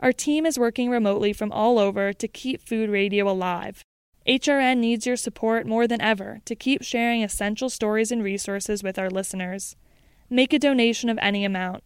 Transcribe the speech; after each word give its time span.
Our 0.00 0.12
team 0.12 0.44
is 0.46 0.58
working 0.58 0.90
remotely 0.90 1.32
from 1.32 1.52
all 1.52 1.78
over 1.78 2.12
to 2.12 2.28
keep 2.28 2.60
food 2.60 2.90
radio 2.90 3.30
alive. 3.30 3.82
HRN 4.26 4.78
needs 4.78 5.06
your 5.06 5.16
support 5.16 5.66
more 5.66 5.86
than 5.86 6.00
ever 6.00 6.40
to 6.44 6.54
keep 6.54 6.82
sharing 6.82 7.24
essential 7.24 7.70
stories 7.70 8.12
and 8.12 8.22
resources 8.22 8.82
with 8.82 8.98
our 8.98 9.10
listeners. 9.10 9.76
Make 10.28 10.52
a 10.52 10.58
donation 10.58 11.08
of 11.08 11.18
any 11.22 11.44
amount. 11.44 11.84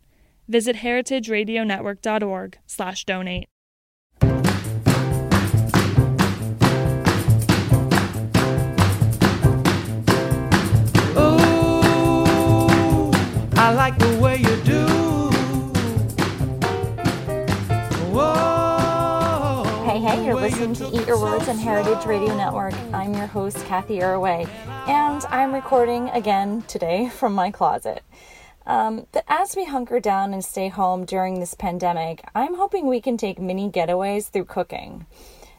Visit 0.48 0.76
heritageradionetwork.org/donate. 0.76 3.48
like 13.74 13.98
the 13.98 14.18
way 14.18 14.36
you 14.36 14.56
do. 14.62 14.86
Whoa, 18.12 19.64
Hey, 19.84 19.98
hey, 19.98 20.24
you're 20.24 20.36
way 20.36 20.50
you 20.50 20.66
listening 20.66 20.74
to 20.74 20.96
Eat 20.96 21.06
Your 21.06 21.18
Words 21.20 21.48
on 21.48 21.56
Heritage 21.56 22.04
Radio 22.04 22.36
Network. 22.36 22.74
I'm 22.92 23.14
your 23.14 23.26
host, 23.26 23.64
Cathy 23.66 24.00
Erway, 24.00 24.46
and 24.88 25.24
I'm 25.30 25.52
recording 25.54 26.10
again 26.10 26.62
today 26.62 27.08
from 27.08 27.34
my 27.34 27.50
closet. 27.50 28.02
Um, 28.66 29.06
but 29.12 29.24
as 29.26 29.56
we 29.56 29.64
hunker 29.64 30.00
down 30.00 30.32
and 30.32 30.44
stay 30.44 30.68
home 30.68 31.04
during 31.04 31.40
this 31.40 31.54
pandemic, 31.54 32.22
I'm 32.34 32.54
hoping 32.54 32.86
we 32.86 33.00
can 33.00 33.16
take 33.16 33.40
mini 33.40 33.70
getaways 33.70 34.28
through 34.28 34.44
cooking. 34.44 35.06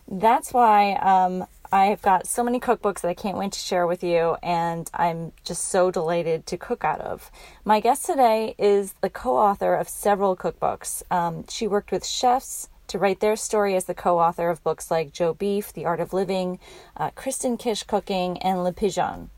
That's 0.07 0.53
why 0.53 0.93
um, 0.93 1.45
I've 1.73 2.03
got 2.03 2.27
so 2.27 2.43
many 2.43 2.59
cookbooks 2.59 3.01
that 3.01 3.07
I 3.07 3.15
can't 3.15 3.35
wait 3.35 3.53
to 3.53 3.59
share 3.59 3.87
with 3.87 4.03
you, 4.03 4.37
and 4.43 4.87
I'm 4.93 5.31
just 5.43 5.69
so 5.69 5.89
delighted 5.89 6.45
to 6.45 6.55
cook 6.55 6.83
out 6.83 7.01
of. 7.01 7.31
My 7.65 7.79
guest 7.79 8.05
today 8.05 8.53
is 8.59 8.93
the 9.01 9.09
co 9.09 9.35
author 9.37 9.73
of 9.73 9.89
several 9.89 10.37
cookbooks. 10.37 11.01
Um, 11.09 11.45
she 11.49 11.65
worked 11.65 11.91
with 11.91 12.05
chefs 12.05 12.69
to 12.89 12.99
write 12.99 13.21
their 13.21 13.35
story 13.35 13.75
as 13.75 13.85
the 13.85 13.95
co 13.95 14.19
author 14.19 14.51
of 14.51 14.63
books 14.63 14.91
like 14.91 15.13
Joe 15.13 15.33
Beef, 15.33 15.73
The 15.73 15.85
Art 15.85 15.99
of 15.99 16.13
Living, 16.13 16.59
uh, 16.95 17.09
Kristin 17.17 17.57
Kish 17.57 17.81
Cooking, 17.81 18.37
and 18.43 18.63
Le 18.63 18.71
Pigeon. 18.71 19.31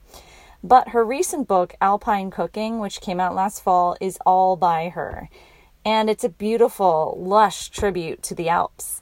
But 0.61 0.89
her 0.89 1.05
recent 1.05 1.47
book, 1.47 1.75
Alpine 1.79 2.31
Cooking, 2.31 2.81
which 2.81 2.99
came 2.99 3.21
out 3.21 3.33
last 3.33 3.63
fall, 3.63 3.95
is 4.01 4.19
all 4.25 4.57
by 4.57 4.89
her. 4.89 5.29
And 5.85 6.09
it's 6.09 6.25
a 6.25 6.29
beautiful, 6.29 7.17
lush 7.17 7.69
tribute 7.69 8.21
to 8.23 8.35
the 8.35 8.49
Alps. 8.49 9.01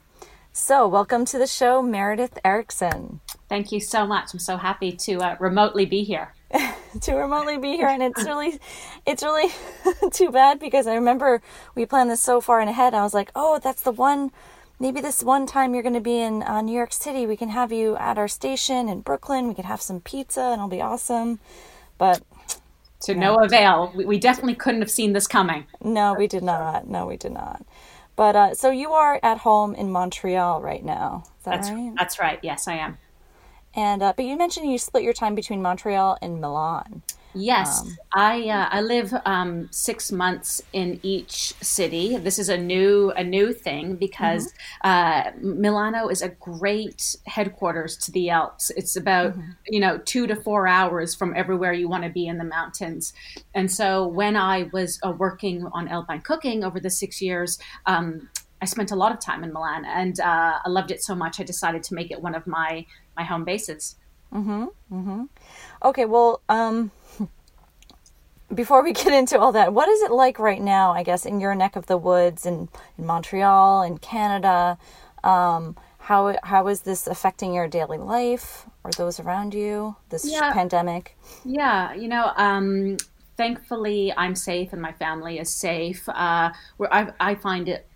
So, 0.56 0.86
welcome 0.86 1.24
to 1.24 1.36
the 1.36 1.48
show, 1.48 1.82
Meredith 1.82 2.38
Erickson. 2.44 3.18
Thank 3.48 3.72
you 3.72 3.80
so 3.80 4.06
much. 4.06 4.32
I'm 4.32 4.38
so 4.38 4.56
happy 4.56 4.92
to 4.92 5.18
uh, 5.20 5.36
remotely 5.38 5.86
be 5.86 6.02
here. 6.02 6.32
to 7.00 7.14
remotely 7.14 7.58
be 7.58 7.72
here 7.72 7.88
and 7.88 8.02
it's 8.02 8.22
really 8.22 8.60
it's 9.06 9.22
really 9.22 9.52
too 10.12 10.30
bad 10.30 10.60
because 10.60 10.86
I 10.86 10.94
remember 10.94 11.42
we 11.74 11.84
planned 11.84 12.10
this 12.10 12.20
so 12.20 12.40
far 12.40 12.60
in 12.60 12.68
ahead. 12.68 12.94
I 12.94 13.02
was 13.02 13.14
like, 13.14 13.30
"Oh, 13.34 13.58
that's 13.58 13.82
the 13.82 13.92
one 13.92 14.30
maybe 14.78 15.00
this 15.00 15.22
one 15.22 15.46
time 15.46 15.74
you're 15.74 15.82
going 15.82 15.94
to 15.94 16.00
be 16.00 16.20
in 16.20 16.42
uh, 16.42 16.60
New 16.60 16.74
York 16.74 16.92
City, 16.92 17.26
we 17.26 17.36
can 17.36 17.48
have 17.48 17.72
you 17.72 17.96
at 17.96 18.18
our 18.18 18.28
station 18.28 18.88
in 18.88 19.00
Brooklyn. 19.00 19.48
We 19.48 19.54
could 19.54 19.64
have 19.64 19.80
some 19.80 20.00
pizza 20.00 20.40
and 20.40 20.54
it'll 20.54 20.68
be 20.68 20.82
awesome." 20.82 21.40
But 21.98 22.22
To 23.02 23.14
no 23.14 23.36
avail. 23.36 23.92
We, 23.94 24.04
we 24.04 24.18
definitely 24.18 24.56
couldn't 24.56 24.80
have 24.80 24.90
seen 24.90 25.12
this 25.12 25.26
coming. 25.26 25.66
no, 25.82 26.14
we 26.14 26.26
did 26.26 26.42
not. 26.42 26.88
No, 26.88 27.06
we 27.06 27.16
did 27.16 27.32
not. 27.32 27.64
But 28.16 28.36
uh, 28.36 28.54
so 28.54 28.70
you 28.70 28.92
are 28.92 29.18
at 29.22 29.38
home 29.38 29.74
in 29.74 29.90
Montreal 29.90 30.60
right 30.60 30.84
now. 30.84 31.24
That 31.44 31.56
That's 31.56 31.70
right? 31.70 31.92
that's 31.96 32.18
right. 32.18 32.38
Yes, 32.42 32.68
I 32.68 32.74
am. 32.74 32.98
And 33.76 34.02
uh, 34.02 34.12
but 34.16 34.24
you 34.24 34.36
mentioned 34.36 34.70
you 34.70 34.78
split 34.78 35.02
your 35.02 35.12
time 35.12 35.34
between 35.34 35.62
Montreal 35.62 36.18
and 36.22 36.40
Milan. 36.40 37.02
Yes, 37.36 37.80
Um, 37.80 37.96
I 38.12 38.48
uh, 38.48 38.68
I 38.70 38.80
live 38.80 39.12
um, 39.24 39.68
six 39.72 40.12
months 40.12 40.62
in 40.72 41.00
each 41.02 41.54
city. 41.60 42.16
This 42.16 42.38
is 42.38 42.48
a 42.48 42.56
new 42.56 43.10
a 43.16 43.24
new 43.24 43.52
thing 43.52 43.96
because 43.96 44.54
uh, 44.82 45.32
Milano 45.40 46.08
is 46.08 46.22
a 46.22 46.28
great 46.28 47.16
headquarters 47.26 47.96
to 47.98 48.12
the 48.12 48.30
Alps. 48.30 48.70
It's 48.70 48.94
about 48.94 49.34
you 49.68 49.80
know 49.80 49.98
two 49.98 50.28
to 50.28 50.36
four 50.36 50.68
hours 50.68 51.16
from 51.16 51.34
everywhere 51.34 51.72
you 51.72 51.88
want 51.88 52.04
to 52.04 52.10
be 52.10 52.28
in 52.28 52.38
the 52.38 52.44
mountains. 52.44 53.12
And 53.52 53.70
so 53.70 54.06
when 54.06 54.36
I 54.36 54.70
was 54.72 55.00
uh, 55.04 55.10
working 55.10 55.66
on 55.72 55.88
Alpine 55.88 56.20
Cooking 56.20 56.62
over 56.62 56.78
the 56.78 56.90
six 56.90 57.20
years. 57.20 57.58
Um, 57.86 58.28
I 58.62 58.66
spent 58.66 58.92
a 58.92 58.96
lot 58.96 59.12
of 59.12 59.20
time 59.20 59.44
in 59.44 59.52
Milan, 59.52 59.84
and 59.84 60.18
uh, 60.20 60.58
I 60.64 60.68
loved 60.70 60.90
it 60.90 61.02
so 61.02 61.14
much. 61.14 61.38
I 61.38 61.42
decided 61.42 61.82
to 61.82 61.94
make 61.94 62.10
it 62.10 62.22
one 62.22 62.34
of 62.34 62.46
my 62.46 62.86
my 63.16 63.24
home 63.24 63.44
bases. 63.44 63.96
Okay, 65.82 66.04
well, 66.06 66.40
um, 66.48 66.90
before 68.54 68.82
we 68.82 68.92
get 68.92 69.12
into 69.12 69.38
all 69.38 69.52
that, 69.52 69.72
what 69.72 69.88
is 69.88 70.02
it 70.02 70.10
like 70.10 70.38
right 70.38 70.60
now, 70.60 70.92
I 70.92 71.02
guess, 71.02 71.24
in 71.24 71.40
your 71.40 71.54
neck 71.54 71.76
of 71.76 71.86
the 71.86 71.96
woods 71.96 72.44
in, 72.46 72.68
in 72.98 73.06
Montreal, 73.06 73.82
in 73.82 73.98
Canada? 73.98 74.78
Um, 75.22 75.76
how, 75.98 76.36
how 76.42 76.68
is 76.68 76.82
this 76.82 77.06
affecting 77.06 77.54
your 77.54 77.66
daily 77.68 77.98
life 77.98 78.66
or 78.82 78.90
those 78.92 79.18
around 79.20 79.54
you, 79.54 79.96
this 80.10 80.30
Yeah. 80.30 80.52
pandemic? 80.52 81.16
Yeah, 81.44 81.94
you 81.94 82.08
know, 82.08 82.32
um, 82.36 82.96
thankfully 83.36 84.12
I'm 84.16 84.34
safe 84.34 84.72
and 84.72 84.82
my 84.82 84.92
family 84.92 85.38
is 85.38 85.50
safe. 85.50 86.06
Uh, 86.08 86.52
where 86.76 86.92
I, 86.92 87.12
I 87.20 87.34
find 87.36 87.68
it, 87.68 87.88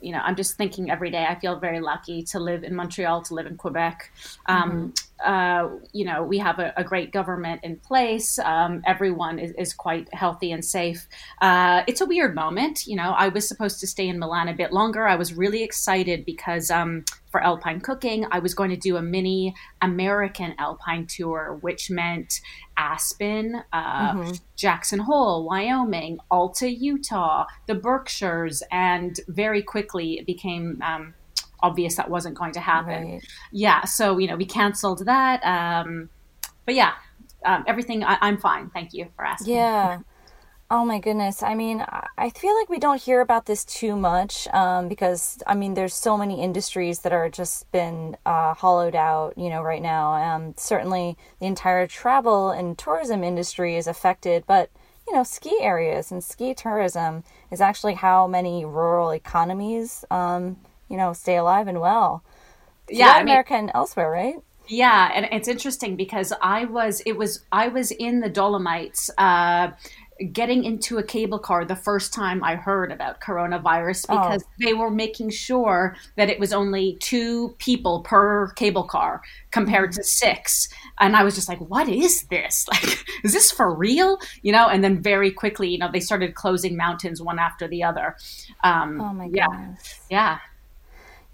you 0.00 0.12
know, 0.12 0.18
I'm 0.18 0.36
just 0.36 0.56
thinking 0.56 0.90
every 0.90 1.10
day. 1.10 1.26
I 1.28 1.34
feel 1.34 1.58
very 1.58 1.80
lucky 1.80 2.22
to 2.24 2.38
live 2.38 2.64
in 2.64 2.74
Montreal, 2.74 3.22
to 3.22 3.34
live 3.34 3.46
in 3.46 3.56
Quebec. 3.56 4.12
Um, 4.46 4.92
uh, 5.24 5.68
you 5.92 6.04
know, 6.04 6.22
we 6.22 6.38
have 6.38 6.58
a, 6.58 6.72
a 6.76 6.84
great 6.84 7.12
government 7.12 7.60
in 7.62 7.76
place. 7.76 8.38
Um, 8.38 8.82
everyone 8.86 9.38
is, 9.38 9.52
is 9.58 9.72
quite 9.72 10.12
healthy 10.12 10.52
and 10.52 10.64
safe. 10.64 11.06
Uh, 11.40 11.82
it's 11.86 12.00
a 12.00 12.06
weird 12.06 12.34
moment. 12.34 12.86
You 12.86 12.96
know, 12.96 13.12
I 13.16 13.28
was 13.28 13.48
supposed 13.48 13.80
to 13.80 13.86
stay 13.86 14.08
in 14.08 14.18
Milan 14.18 14.48
a 14.48 14.54
bit 14.54 14.72
longer. 14.72 15.06
I 15.06 15.16
was 15.16 15.34
really 15.34 15.62
excited 15.62 16.24
because 16.24 16.70
um, 16.70 17.04
for 17.36 17.42
alpine 17.42 17.80
cooking. 17.80 18.24
I 18.30 18.38
was 18.38 18.54
going 18.54 18.70
to 18.70 18.78
do 18.78 18.96
a 18.96 19.02
mini 19.02 19.54
American 19.82 20.54
alpine 20.58 21.06
tour, 21.06 21.58
which 21.60 21.90
meant 21.90 22.40
Aspen, 22.78 23.62
uh, 23.74 24.12
mm-hmm. 24.12 24.32
Jackson 24.56 25.00
Hole, 25.00 25.44
Wyoming, 25.44 26.18
Alta, 26.30 26.70
Utah, 26.70 27.44
the 27.66 27.74
Berkshires, 27.74 28.62
and 28.72 29.20
very 29.28 29.62
quickly 29.62 30.18
it 30.18 30.24
became. 30.24 30.80
Um, 30.82 31.12
obvious 31.66 31.96
that 31.96 32.08
wasn't 32.16 32.36
going 32.40 32.52
to 32.52 32.60
happen. 32.60 33.02
Right. 33.04 33.24
Yeah, 33.52 33.84
so 33.84 34.18
you 34.18 34.26
know 34.28 34.36
we 34.36 34.46
canceled 34.46 35.00
that. 35.06 35.38
Um, 35.44 36.08
but 36.64 36.74
yeah, 36.74 36.92
um, 37.44 37.64
everything 37.66 38.04
I, 38.04 38.18
am 38.20 38.38
fine. 38.38 38.70
Thank 38.70 38.92
you 38.92 39.08
for 39.16 39.24
asking. 39.24 39.54
Yeah. 39.54 40.00
Oh 40.68 40.84
my 40.84 40.98
goodness. 40.98 41.44
I 41.44 41.54
mean, 41.54 41.84
I 42.18 42.30
feel 42.30 42.52
like 42.58 42.68
we 42.68 42.80
don't 42.80 43.00
hear 43.00 43.20
about 43.20 43.46
this 43.46 43.64
too 43.64 43.94
much 43.94 44.48
um, 44.48 44.88
because, 44.88 45.40
I 45.46 45.54
mean, 45.54 45.74
there's 45.74 45.94
so 45.94 46.18
many 46.18 46.42
industries 46.42 47.00
that 47.00 47.12
are 47.12 47.30
just 47.30 47.70
been 47.70 48.16
uh, 48.26 48.52
hollowed 48.52 48.96
out, 48.96 49.38
you 49.38 49.48
know, 49.48 49.62
right 49.62 49.80
now. 49.80 50.14
Um, 50.14 50.54
certainly 50.56 51.16
the 51.38 51.46
entire 51.46 51.86
travel 51.86 52.50
and 52.50 52.76
tourism 52.76 53.22
industry 53.22 53.76
is 53.76 53.86
affected, 53.86 54.42
but, 54.48 54.70
you 55.06 55.14
know, 55.14 55.22
ski 55.22 55.56
areas 55.60 56.10
and 56.10 56.24
ski 56.24 56.52
tourism 56.52 57.22
is 57.52 57.60
actually 57.60 57.94
how 57.94 58.26
many 58.26 58.64
rural 58.64 59.10
economies, 59.12 60.04
um, 60.10 60.56
you 60.88 60.96
know, 60.96 61.12
stay 61.12 61.36
alive 61.36 61.68
and 61.68 61.80
well. 61.80 62.22
Yeah. 62.88 63.20
America 63.20 63.54
mean, 63.54 63.64
and 63.64 63.70
elsewhere, 63.74 64.10
right? 64.10 64.36
Yeah, 64.68 65.10
and 65.14 65.28
it's 65.30 65.48
interesting 65.48 65.96
because 65.96 66.32
I 66.42 66.64
was 66.64 67.00
it 67.06 67.16
was 67.16 67.44
I 67.52 67.68
was 67.68 67.92
in 67.92 68.20
the 68.20 68.28
Dolomites 68.28 69.10
uh, 69.16 69.70
getting 70.32 70.64
into 70.64 70.98
a 70.98 71.02
cable 71.02 71.38
car 71.38 71.64
the 71.64 71.76
first 71.76 72.12
time 72.12 72.42
I 72.42 72.56
heard 72.56 72.90
about 72.90 73.20
coronavirus 73.20 74.06
oh. 74.08 74.18
because 74.18 74.42
oh. 74.44 74.64
they 74.64 74.72
were 74.72 74.90
making 74.90 75.30
sure 75.30 75.96
that 76.16 76.30
it 76.30 76.40
was 76.40 76.52
only 76.52 76.96
two 77.00 77.54
people 77.58 78.00
per 78.00 78.52
cable 78.52 78.84
car 78.84 79.22
compared 79.50 79.92
to 79.92 80.02
six. 80.02 80.68
And 80.98 81.14
I 81.14 81.22
was 81.22 81.34
just 81.34 81.48
like, 81.48 81.60
what 81.60 81.88
is 81.88 82.22
this? 82.24 82.66
Like, 82.76 83.04
is 83.24 83.32
this 83.32 83.50
for 83.50 83.74
real? 83.74 84.18
You 84.42 84.52
know, 84.52 84.68
and 84.68 84.82
then 84.82 85.02
very 85.02 85.30
quickly, 85.30 85.68
you 85.68 85.78
know, 85.78 85.90
they 85.90 86.00
started 86.00 86.34
closing 86.34 86.76
mountains 86.76 87.22
one 87.22 87.38
after 87.38 87.68
the 87.68 87.82
other. 87.82 88.16
Um, 88.64 89.00
oh 89.00 89.12
my 89.12 89.28
yeah. 89.32 89.46
goodness. 89.46 90.00
Yeah. 90.10 90.38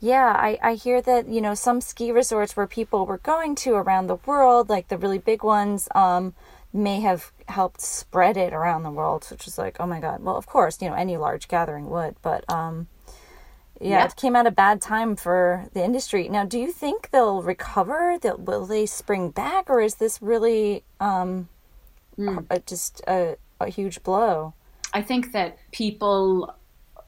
Yeah, 0.02 0.34
I, 0.37 0.58
I 0.60 0.75
hear 0.75 1.00
that, 1.00 1.28
you 1.28 1.40
know, 1.40 1.54
some 1.54 1.81
ski 1.81 2.10
resorts 2.10 2.56
where 2.56 2.66
people 2.66 3.06
were 3.06 3.19
going 3.19 3.54
to 3.62 3.75
around 3.75 4.08
the 4.08 4.16
world, 4.26 4.69
like 4.69 4.88
the 4.88 4.99
really 4.99 5.19
big 5.19 5.44
ones, 5.44 5.88
um, 5.94 6.34
may 6.72 7.00
have 7.00 7.31
helped 7.46 7.81
spread 7.81 8.37
it 8.37 8.52
around 8.52 8.82
the 8.82 8.90
world, 8.90 9.25
which 9.31 9.46
is 9.46 9.58
like, 9.58 9.76
oh 9.78 9.87
my 9.87 10.00
god. 10.00 10.20
Well, 10.20 10.37
of 10.37 10.46
course, 10.46 10.82
you 10.82 10.88
know, 10.88 10.96
any 10.96 11.16
large 11.16 11.46
gathering 11.46 11.88
would, 11.88 12.16
but 12.20 12.44
um, 12.50 12.88
yeah, 13.81 14.00
yep. 14.00 14.10
it 14.10 14.16
came 14.16 14.34
at 14.34 14.44
a 14.44 14.50
bad 14.50 14.81
time 14.81 15.14
for 15.14 15.69
the 15.72 15.84
industry. 15.84 16.28
Now, 16.28 16.46
do 16.46 16.58
you 16.58 16.72
think 16.72 17.10
they'll 17.10 17.40
recover? 17.40 18.19
That 18.20 18.40
will 18.40 18.66
they 18.66 18.87
spring 18.87 19.31
back, 19.31 19.70
or 19.70 19.81
is 19.81 19.94
this 19.94 20.20
really 20.20 20.82
um, 20.98 21.48
mm. 22.19 22.44
a, 22.50 22.58
just 22.58 23.02
a, 23.06 23.37
a 23.60 23.69
huge 23.69 24.02
blow? 24.02 24.55
I 24.93 25.00
think 25.00 25.31
that 25.31 25.58
people 25.70 26.56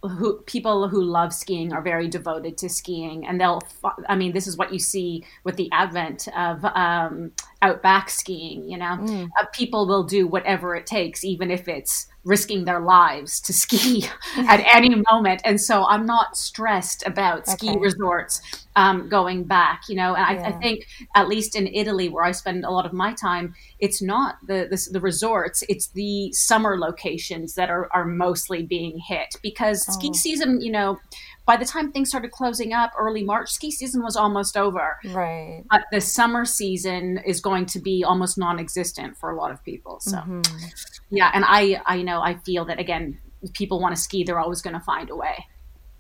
who 0.08 0.42
people 0.42 0.88
who 0.88 1.02
love 1.02 1.32
skiing 1.32 1.72
are 1.72 1.82
very 1.82 2.08
devoted 2.08 2.58
to 2.58 2.68
skiing. 2.68 3.26
And 3.26 3.40
they'll 3.40 3.60
i 4.08 4.14
mean 4.16 4.32
this 4.32 4.46
is 4.46 4.56
what 4.56 4.72
you 4.72 4.78
see 4.78 5.24
with 5.44 5.56
the 5.56 5.68
advent 5.72 6.28
of 6.36 6.64
um, 6.64 7.32
outback 7.64 8.10
skiing 8.10 8.68
you 8.68 8.76
know 8.76 8.98
mm. 9.00 9.28
uh, 9.40 9.46
people 9.52 9.86
will 9.88 10.04
do 10.04 10.26
whatever 10.26 10.76
it 10.76 10.84
takes 10.84 11.24
even 11.24 11.50
if 11.50 11.66
it's 11.66 12.06
risking 12.22 12.64
their 12.64 12.80
lives 12.80 13.40
to 13.40 13.52
ski 13.64 14.04
at 14.36 14.60
any 14.70 15.02
moment 15.10 15.40
and 15.44 15.58
so 15.58 15.84
i'm 15.86 16.04
not 16.04 16.36
stressed 16.36 17.06
about 17.06 17.40
okay. 17.40 17.52
ski 17.52 17.76
resorts 17.78 18.42
um, 18.76 19.08
going 19.08 19.44
back 19.44 19.82
you 19.88 19.94
know 19.94 20.14
and 20.14 20.38
yeah. 20.38 20.46
I, 20.46 20.48
I, 20.48 20.52
think 20.60 20.86
at 21.14 21.26
least 21.26 21.56
in 21.56 21.66
italy 21.68 22.08
where 22.10 22.24
i 22.24 22.32
spend 22.32 22.64
a 22.64 22.70
lot 22.70 22.84
of 22.84 22.92
my 22.92 23.14
time 23.14 23.54
it's 23.78 24.02
not 24.02 24.36
the, 24.46 24.66
the, 24.68 24.88
the 24.92 25.00
resorts 25.00 25.64
it's 25.68 25.88
the 25.88 26.32
summer 26.32 26.78
locations 26.78 27.54
that 27.54 27.70
are, 27.70 27.88
are 27.94 28.04
mostly 28.04 28.62
being 28.62 28.98
hit 28.98 29.36
because 29.42 29.86
oh. 29.88 29.92
ski 29.92 30.12
season 30.12 30.60
you 30.60 30.72
know 30.72 30.98
by 31.46 31.56
the 31.56 31.64
time 31.64 31.92
things 31.92 32.08
started 32.08 32.30
closing 32.30 32.72
up 32.72 32.92
early 32.98 33.22
March, 33.22 33.50
ski 33.50 33.70
season 33.70 34.02
was 34.02 34.16
almost 34.16 34.56
over. 34.56 34.98
Right. 35.04 35.62
But 35.70 35.84
the 35.92 36.00
summer 36.00 36.44
season 36.44 37.20
is 37.26 37.40
going 37.40 37.66
to 37.66 37.78
be 37.78 38.02
almost 38.02 38.38
non-existent 38.38 39.16
for 39.18 39.30
a 39.30 39.36
lot 39.36 39.50
of 39.50 39.62
people. 39.62 40.00
So, 40.00 40.18
mm-hmm. 40.18 40.66
yeah, 41.10 41.30
and 41.34 41.44
I, 41.46 41.80
I 41.86 42.02
know 42.02 42.20
I 42.22 42.36
feel 42.36 42.64
that 42.66 42.78
again, 42.78 43.18
people 43.52 43.80
want 43.80 43.94
to 43.94 44.00
ski, 44.00 44.24
they're 44.24 44.38
always 44.40 44.62
going 44.62 44.74
to 44.74 44.80
find 44.80 45.10
a 45.10 45.16
way. 45.16 45.46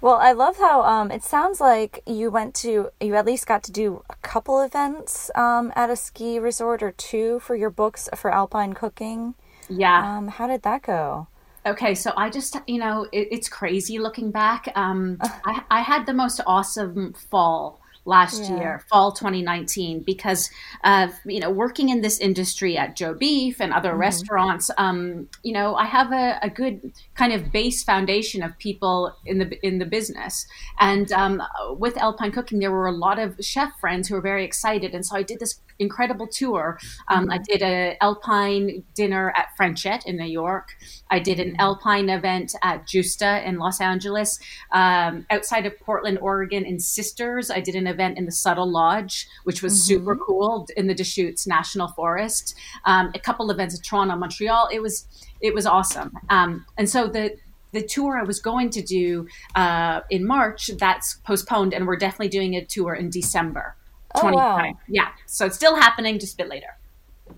well, 0.00 0.16
I 0.16 0.32
love 0.32 0.56
how 0.56 0.82
um, 0.82 1.10
it 1.10 1.22
sounds 1.22 1.60
like 1.60 2.02
you 2.06 2.30
went 2.30 2.54
to, 2.56 2.90
you 3.00 3.14
at 3.14 3.26
least 3.26 3.46
got 3.46 3.62
to 3.64 3.72
do 3.72 4.02
a 4.08 4.14
couple 4.16 4.60
events 4.60 5.30
um, 5.34 5.72
at 5.76 5.90
a 5.90 5.96
ski 5.96 6.38
resort 6.38 6.82
or 6.82 6.92
two 6.92 7.38
for 7.40 7.54
your 7.54 7.70
books 7.70 8.08
for 8.16 8.32
alpine 8.32 8.72
cooking. 8.72 9.34
Yeah. 9.68 10.16
Um, 10.16 10.28
how 10.28 10.46
did 10.46 10.62
that 10.62 10.82
go? 10.82 11.28
Okay, 11.64 11.94
so 11.94 12.12
I 12.16 12.28
just, 12.28 12.56
you 12.66 12.78
know, 12.78 13.06
it, 13.12 13.28
it's 13.30 13.48
crazy 13.48 13.98
looking 13.98 14.30
back. 14.30 14.68
Um, 14.74 15.18
I, 15.44 15.62
I 15.70 15.80
had 15.80 16.06
the 16.06 16.14
most 16.14 16.40
awesome 16.46 17.12
fall 17.12 17.81
last 18.04 18.42
yeah. 18.42 18.56
year, 18.56 18.84
fall 18.88 19.12
2019, 19.12 20.00
because 20.00 20.50
of 20.84 21.12
you 21.24 21.40
know 21.40 21.50
working 21.50 21.88
in 21.88 22.00
this 22.00 22.18
industry 22.18 22.76
at 22.76 22.96
Joe 22.96 23.14
Beef 23.14 23.60
and 23.60 23.72
other 23.72 23.90
mm-hmm. 23.90 24.00
restaurants. 24.00 24.70
Um, 24.78 25.28
you 25.42 25.52
know, 25.52 25.74
I 25.74 25.86
have 25.86 26.12
a, 26.12 26.38
a, 26.42 26.50
good 26.50 26.92
kind 27.14 27.32
of 27.32 27.52
base 27.52 27.82
foundation 27.82 28.42
of 28.42 28.56
people 28.58 29.14
in 29.26 29.38
the 29.38 29.66
in 29.66 29.78
the 29.78 29.86
business, 29.86 30.46
and 30.80 31.10
um, 31.12 31.42
with 31.78 31.96
Alpine 31.96 32.32
Cooking, 32.32 32.58
there 32.58 32.72
were 32.72 32.86
a 32.86 32.92
lot 32.92 33.18
of 33.18 33.36
chef 33.40 33.72
friends 33.80 34.08
who 34.08 34.14
were 34.14 34.20
very 34.20 34.44
excited, 34.44 34.94
and 34.94 35.04
so 35.04 35.16
I 35.16 35.22
did 35.22 35.38
this 35.38 35.60
incredible 35.78 36.26
tour. 36.26 36.78
Um, 37.08 37.30
I 37.30 37.36
mm-hmm. 37.36 37.44
did 37.44 37.62
a 37.62 37.96
Alpine 38.00 38.84
dinner 38.94 39.32
at 39.36 39.48
Frenchette 39.56 40.06
in 40.06 40.16
New 40.16 40.24
York. 40.24 40.76
I 41.10 41.18
did 41.18 41.38
an 41.38 41.50
mm-hmm. 41.50 41.60
Alpine 41.60 42.08
event 42.08 42.54
at 42.62 42.86
Gjusta 42.86 43.44
in 43.44 43.58
Los 43.58 43.80
Angeles. 43.80 44.38
Um, 44.70 45.26
outside 45.30 45.66
of 45.66 45.78
Portland, 45.80 46.18
Oregon, 46.20 46.64
in 46.64 46.78
Sisters, 46.78 47.50
I 47.50 47.60
did 47.60 47.74
an 47.74 47.86
event 47.92 48.18
in 48.18 48.24
the 48.24 48.32
Suttle 48.32 48.70
Lodge, 48.70 49.28
which 49.44 49.62
was 49.62 49.72
mm-hmm. 49.74 49.94
super 49.94 50.16
cool 50.16 50.66
in 50.76 50.86
the 50.86 50.94
Deschutes 50.94 51.46
National 51.46 51.88
Forest. 51.88 52.54
Um, 52.84 53.10
a 53.14 53.18
couple 53.18 53.50
events 53.50 53.76
in 53.76 53.82
Toronto, 53.82 54.16
Montreal. 54.16 54.68
It 54.72 54.80
was 54.80 55.06
it 55.40 55.54
was 55.54 55.66
awesome. 55.66 56.12
Um, 56.30 56.66
and 56.76 56.88
so 56.88 57.06
the 57.06 57.36
the 57.72 57.82
tour 57.82 58.18
I 58.18 58.22
was 58.22 58.40
going 58.40 58.70
to 58.70 58.82
do 58.82 59.26
uh, 59.54 60.00
in 60.10 60.26
March 60.26 60.70
that's 60.78 61.14
postponed, 61.24 61.72
and 61.72 61.86
we're 61.86 61.96
definitely 61.96 62.28
doing 62.28 62.54
a 62.56 62.64
tour 62.64 62.94
in 62.94 63.10
December. 63.10 63.76
Oh, 64.14 64.30
wow. 64.30 64.74
Yeah. 64.88 65.08
So 65.26 65.46
it's 65.46 65.56
still 65.56 65.76
happening, 65.76 66.18
just 66.18 66.34
a 66.34 66.36
bit 66.36 66.48
later. 66.48 66.76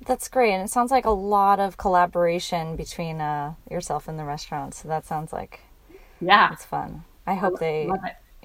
That's 0.07 0.27
great. 0.27 0.53
And 0.53 0.65
it 0.65 0.71
sounds 0.71 0.91
like 0.91 1.05
a 1.05 1.11
lot 1.11 1.61
of 1.61 1.77
collaboration 1.77 2.75
between 2.75 3.21
uh, 3.21 3.55
yourself 3.71 4.09
and 4.09 4.19
the 4.19 4.25
restaurant. 4.25 4.75
So 4.75 4.89
that 4.89 5.07
sounds 5.07 5.33
like 5.33 5.61
yeah, 6.21 6.53
it's 6.53 6.65
fun. 6.65 7.05
I 7.27 7.35
hope 7.35 7.59
they, 7.59 7.89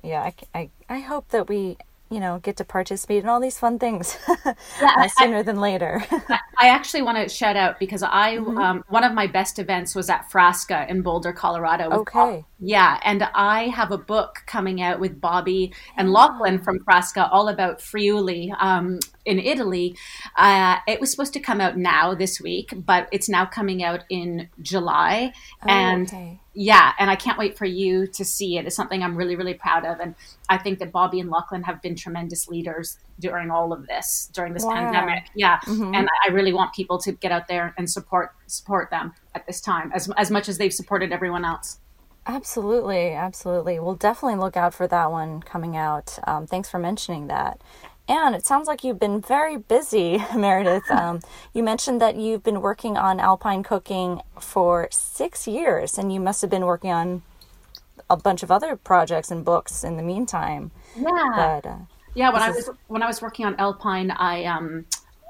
yeah, 0.04 0.22
I, 0.22 0.34
I, 0.58 0.70
I 0.90 1.00
hope 1.00 1.30
that 1.30 1.50
we 1.50 1.78
you 2.10 2.20
know, 2.20 2.40
get 2.40 2.58
to 2.58 2.66
participate 2.66 3.24
in 3.24 3.30
all 3.30 3.40
these 3.40 3.58
fun 3.58 3.78
things 3.78 4.18
yeah, 4.46 4.54
uh, 4.82 5.08
sooner 5.08 5.38
I, 5.38 5.44
than 5.44 5.60
later. 5.60 6.04
I 6.60 6.70
actually 6.70 7.04
want 7.04 7.18
to 7.18 7.30
shout 7.30 7.56
out 7.56 7.80
because 7.80 8.02
I 8.02 8.38
mm-hmm. 8.38 8.58
um, 8.58 8.84
one 8.90 9.04
of 9.04 9.14
my 9.14 9.28
best 9.28 9.60
events 9.60 9.94
was 9.94 10.10
at 10.10 10.30
Frasca 10.30 10.90
in 10.90 11.02
Boulder, 11.02 11.32
Colorado. 11.32 11.90
Okay. 11.92 12.44
yeah, 12.60 13.00
and 13.04 13.24
I 13.34 13.68
have 13.68 13.92
a 13.92 13.98
book 13.98 14.44
coming 14.48 14.82
out 14.82 15.00
with 15.00 15.22
Bobby 15.22 15.74
and 15.98 16.12
Lachlan 16.12 16.60
from 16.64 16.80
Frasca 16.80 17.30
all 17.32 17.50
about 17.50 17.80
Friuli. 17.80 18.52
Um, 18.60 19.00
in 19.26 19.40
Italy. 19.40 19.96
Uh, 20.36 20.78
it 20.88 21.00
was 21.00 21.12
supposed 21.12 21.34
to 21.34 21.40
come 21.40 21.62
out 21.62 21.78
now 21.78 22.14
this 22.14 22.40
week, 22.40 22.74
but 22.76 23.08
it's 23.12 23.30
now 23.30 23.46
coming 23.46 23.84
out 23.84 24.04
in 24.10 24.50
July. 24.62 25.34
Oh, 25.64 25.70
and 25.70 26.08
okay. 26.08 26.40
yeah, 26.54 26.94
and 27.00 27.10
I 27.10 27.16
can't 27.16 27.38
wait 27.38 27.58
for 27.58 27.66
you 27.66 28.08
to 28.08 28.26
see 28.26 28.58
it. 28.58 28.66
It's 28.66 28.76
something 28.76 29.04
I'm 29.04 29.16
really, 29.16 29.36
really 29.36 29.54
proud 29.54 29.86
of. 29.86 30.00
And 30.00 30.16
I 30.48 30.58
think 30.58 30.80
that 30.80 30.92
Bobby 30.92 31.20
and 31.20 31.30
Lachlan 31.30 31.64
have 31.64 31.82
been 31.82 31.96
tremendous 31.96 32.48
leaders 32.48 32.98
during 33.20 33.52
all 33.52 33.74
of 33.74 33.88
this, 33.88 34.30
during 34.34 34.54
this 34.54 34.64
wow. 34.64 34.74
pandemic. 34.74 35.26
Yeah. 35.36 35.60
Mm-hmm. 35.60 35.96
And 35.96 36.10
I 36.26 36.32
really 36.32 36.54
want 36.54 36.74
people 36.74 36.98
to 37.00 37.12
get 37.12 37.32
out 37.32 37.48
there 37.48 37.74
and 37.78 37.90
support 37.90 38.32
support 38.48 38.90
them 38.90 39.14
at 39.36 39.46
this 39.46 39.62
time 39.62 39.92
as, 39.94 40.10
as 40.18 40.32
much 40.32 40.50
as 40.50 40.58
they've 40.58 40.74
supported 40.74 41.12
everyone 41.12 41.46
else. 41.46 41.80
Absolutely, 42.26 43.12
absolutely. 43.12 43.80
We'll 43.80 43.96
definitely 43.96 44.38
look 44.38 44.56
out 44.56 44.74
for 44.74 44.88
that 44.88 45.12
one 45.12 45.42
coming 45.42 45.76
out. 45.76 46.20
Um, 46.28 46.46
thanks 46.46 46.70
for 46.70 46.78
mentioning 46.78 47.28
that. 47.28 47.60
And 48.10 48.36
it 48.36 48.44
sounds 48.46 48.68
like 48.68 48.84
you've 48.84 49.00
been 49.00 49.22
very 49.22 49.56
busy, 49.56 50.22
Meredith. 50.36 50.84
Um, 51.00 51.22
you 51.54 51.64
mentioned 51.64 52.02
that 52.02 52.16
you've 52.16 52.44
been 52.44 52.62
working 52.62 52.98
on 52.98 53.20
alpine 53.20 53.64
cooking 53.64 54.22
for 54.40 54.90
six 54.92 55.48
years, 55.48 55.98
and 55.98 56.12
you 56.12 56.20
must 56.20 56.42
have 56.42 56.50
been 56.50 56.66
working 56.66 56.92
on 56.92 57.22
a 58.10 58.18
bunch 58.18 58.44
of 58.44 58.52
other 58.52 58.76
projects 58.76 59.30
and 59.32 59.46
books 59.46 59.84
in 59.84 59.96
the 59.96 60.04
meantime. 60.04 60.72
Yeah. 60.96 61.32
But, 61.36 61.70
uh, 61.70 61.76
yeah, 62.16 62.34
when 62.34 62.42
I 62.42 62.50
was 62.50 62.70
when 62.88 63.04
I 63.04 63.08
was 63.08 63.22
working 63.22 63.46
on 63.46 63.56
Alpine, 63.60 64.12
I 64.12 64.46
um, 64.46 64.86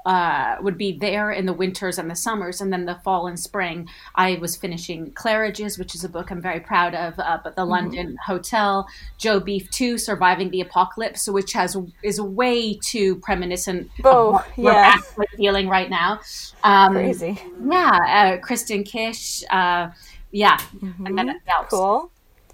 uh, 0.06 0.56
would 0.60 0.78
be 0.78 0.98
there 0.98 1.30
in 1.30 1.46
the 1.46 1.52
winters 1.52 1.98
and 1.98 2.10
the 2.10 2.16
summers, 2.16 2.60
and 2.60 2.72
then 2.72 2.86
the 2.86 2.96
fall 3.04 3.26
and 3.26 3.38
spring. 3.38 3.88
I 4.14 4.36
was 4.36 4.56
finishing 4.56 5.12
Claridge's, 5.12 5.78
which 5.78 5.94
is 5.94 6.04
a 6.04 6.08
book 6.08 6.30
I'm 6.30 6.40
very 6.40 6.60
proud 6.60 6.94
of, 6.94 7.18
uh, 7.18 7.38
but 7.42 7.56
the 7.56 7.62
mm-hmm. 7.62 7.70
London 7.70 8.16
Hotel, 8.24 8.88
Joe 9.18 9.40
Beef 9.40 9.70
2, 9.70 9.98
Surviving 9.98 10.50
the 10.50 10.60
Apocalypse, 10.60 11.28
which 11.28 11.52
has 11.52 11.76
is 12.02 12.20
way 12.20 12.74
too 12.74 13.16
premonition 13.16 13.90
oh, 14.04 14.36
of 14.36 14.44
what 14.56 14.74
yeah. 14.74 14.96
we're 15.16 15.24
feeling 15.36 15.68
right 15.68 15.90
now. 15.90 16.20
Um, 16.64 16.92
Crazy. 16.92 17.40
Yeah, 17.68 18.38
uh, 18.40 18.44
Kristin 18.44 18.86
Kish. 18.86 19.44
Uh, 19.50 19.90
yeah, 20.30 20.58
mm-hmm. 20.58 21.06
and 21.06 21.18
then. 21.18 21.40
Cool. 21.68 22.10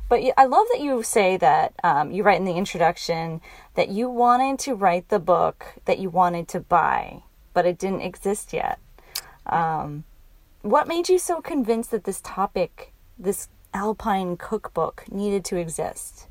But 0.09 0.23
I 0.37 0.45
love 0.45 0.67
that 0.73 0.81
you 0.81 1.03
say 1.03 1.37
that 1.39 1.75
um, 1.83 2.13
you 2.13 2.23
write 2.23 2.39
in 2.39 2.45
the 2.45 2.55
introduction 2.55 3.41
that 3.75 3.89
you 3.89 4.09
wanted 4.09 4.61
to 4.61 4.75
write 4.75 5.09
the 5.09 5.19
book 5.19 5.75
that 5.85 5.99
you 5.99 6.11
wanted 6.11 6.47
to 6.49 6.61
buy 6.61 7.23
but 7.57 7.65
it 7.65 7.79
didn't 7.79 8.03
exist 8.03 8.53
yet. 8.53 8.79
Um, 9.47 10.05
what 10.61 10.87
made 10.87 11.09
you 11.09 11.19
so 11.19 11.41
convinced 11.41 11.91
that 11.91 12.05
this 12.05 12.21
topic, 12.21 12.93
this 13.19 13.49
alpine 13.73 14.37
cookbook, 14.37 15.05
needed 15.11 15.43
to 15.47 15.57
exist? 15.57 16.27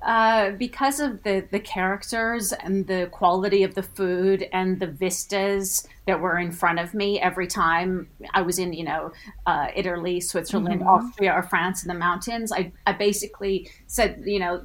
Uh, 0.00 0.52
because 0.52 1.00
of 1.00 1.22
the 1.22 1.46
the 1.50 1.60
characters 1.60 2.52
and 2.52 2.86
the 2.86 3.08
quality 3.12 3.62
of 3.62 3.74
the 3.74 3.82
food 3.82 4.48
and 4.52 4.80
the 4.80 4.86
vistas 4.86 5.86
that 6.06 6.18
were 6.18 6.38
in 6.38 6.50
front 6.50 6.78
of 6.78 6.94
me 6.94 7.20
every 7.20 7.46
time 7.46 8.08
I 8.32 8.40
was 8.40 8.58
in, 8.58 8.72
you 8.72 8.84
know, 8.84 9.12
uh, 9.44 9.68
Italy, 9.76 10.18
Switzerland, 10.20 10.80
mm-hmm. 10.80 10.88
Austria, 10.88 11.32
or 11.32 11.42
France 11.42 11.82
in 11.84 11.88
the 11.88 12.00
mountains. 12.08 12.52
I 12.52 12.72
I 12.86 12.92
basically 12.92 13.70
said, 13.86 14.22
you 14.24 14.40
know 14.40 14.62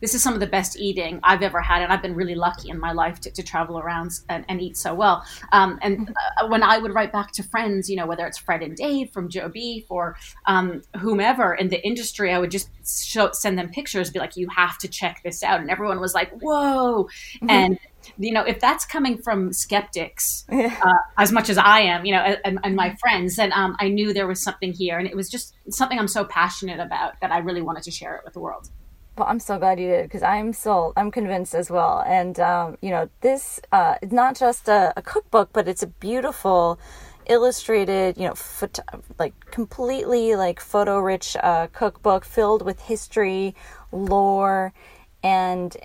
this 0.00 0.14
is 0.14 0.22
some 0.22 0.34
of 0.34 0.40
the 0.40 0.46
best 0.46 0.78
eating 0.78 1.20
I've 1.22 1.42
ever 1.42 1.60
had, 1.60 1.82
and 1.82 1.92
I've 1.92 2.02
been 2.02 2.14
really 2.14 2.34
lucky 2.34 2.68
in 2.68 2.78
my 2.78 2.92
life 2.92 3.20
to, 3.20 3.30
to 3.30 3.42
travel 3.42 3.78
around 3.78 4.12
and, 4.28 4.44
and, 4.48 4.60
eat 4.60 4.76
so 4.76 4.94
well. 4.94 5.24
Um, 5.52 5.78
and 5.82 6.00
mm-hmm. 6.00 6.44
uh, 6.44 6.48
when 6.48 6.62
I 6.62 6.78
would 6.78 6.94
write 6.94 7.12
back 7.12 7.32
to 7.32 7.42
friends, 7.42 7.88
you 7.88 7.96
know, 7.96 8.06
whether 8.06 8.26
it's 8.26 8.38
Fred 8.38 8.62
and 8.62 8.76
Dave 8.76 9.10
from 9.10 9.28
Joe 9.28 9.48
Beef 9.48 9.86
or 9.88 10.16
um, 10.46 10.82
whomever 10.98 11.54
in 11.54 11.68
the 11.68 11.84
industry, 11.84 12.32
I 12.32 12.38
would 12.38 12.50
just 12.50 12.68
show, 12.86 13.30
send 13.32 13.58
them 13.58 13.70
pictures, 13.70 14.10
be 14.10 14.18
like, 14.18 14.36
"You 14.36 14.48
have 14.54 14.78
to 14.78 14.88
check 14.88 15.20
this 15.24 15.42
out," 15.42 15.60
and 15.60 15.70
everyone 15.70 16.00
was 16.00 16.14
like, 16.14 16.30
"Whoa!" 16.40 17.04
Mm-hmm. 17.04 17.50
And 17.50 17.78
you 18.18 18.32
know, 18.32 18.42
if 18.42 18.60
that's 18.60 18.84
coming 18.84 19.18
from 19.18 19.52
skeptics 19.52 20.44
uh, 20.52 20.92
as 21.18 21.32
much 21.32 21.48
as 21.48 21.58
I 21.58 21.80
am, 21.80 22.04
you 22.04 22.12
know, 22.12 22.36
and, 22.44 22.58
and 22.62 22.76
my 22.76 22.94
friends, 23.00 23.36
then 23.36 23.52
um, 23.52 23.76
I 23.80 23.88
knew 23.88 24.12
there 24.12 24.26
was 24.26 24.42
something 24.42 24.72
here, 24.72 24.98
and 24.98 25.08
it 25.08 25.16
was 25.16 25.28
just 25.30 25.54
something 25.70 25.98
I'm 25.98 26.08
so 26.08 26.24
passionate 26.24 26.80
about 26.80 27.20
that 27.20 27.32
I 27.32 27.38
really 27.38 27.62
wanted 27.62 27.82
to 27.84 27.90
share 27.90 28.16
it 28.16 28.22
with 28.24 28.34
the 28.34 28.40
world. 28.40 28.68
Well, 29.16 29.26
I'm 29.28 29.40
so 29.40 29.58
glad 29.58 29.80
you 29.80 29.88
did 29.88 30.02
because 30.02 30.22
I'm 30.22 30.52
still 30.52 30.92
I'm 30.94 31.10
convinced 31.10 31.54
as 31.54 31.70
well. 31.70 32.04
And 32.06 32.38
um, 32.38 32.76
you 32.82 32.90
know, 32.90 33.08
this 33.22 33.60
uh, 33.72 33.94
it's 34.02 34.12
not 34.12 34.36
just 34.36 34.68
a, 34.68 34.92
a, 34.96 35.00
cookbook, 35.02 35.50
but 35.54 35.66
it's 35.66 35.82
a 35.82 35.86
beautiful 35.86 36.78
illustrated, 37.26 38.18
you 38.18 38.28
know, 38.28 38.34
photo, 38.34 38.82
like 39.18 39.32
completely 39.50 40.36
like 40.36 40.60
photo 40.60 40.98
rich 40.98 41.34
uh, 41.42 41.68
cookbook 41.68 42.26
filled 42.26 42.60
with 42.60 42.82
history, 42.82 43.54
lore, 43.90 44.74
and 45.22 45.78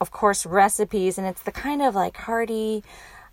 of 0.00 0.12
course 0.12 0.46
recipes. 0.46 1.18
And 1.18 1.26
it's 1.26 1.42
the 1.42 1.52
kind 1.52 1.82
of 1.82 1.96
like 1.96 2.16
hearty 2.16 2.84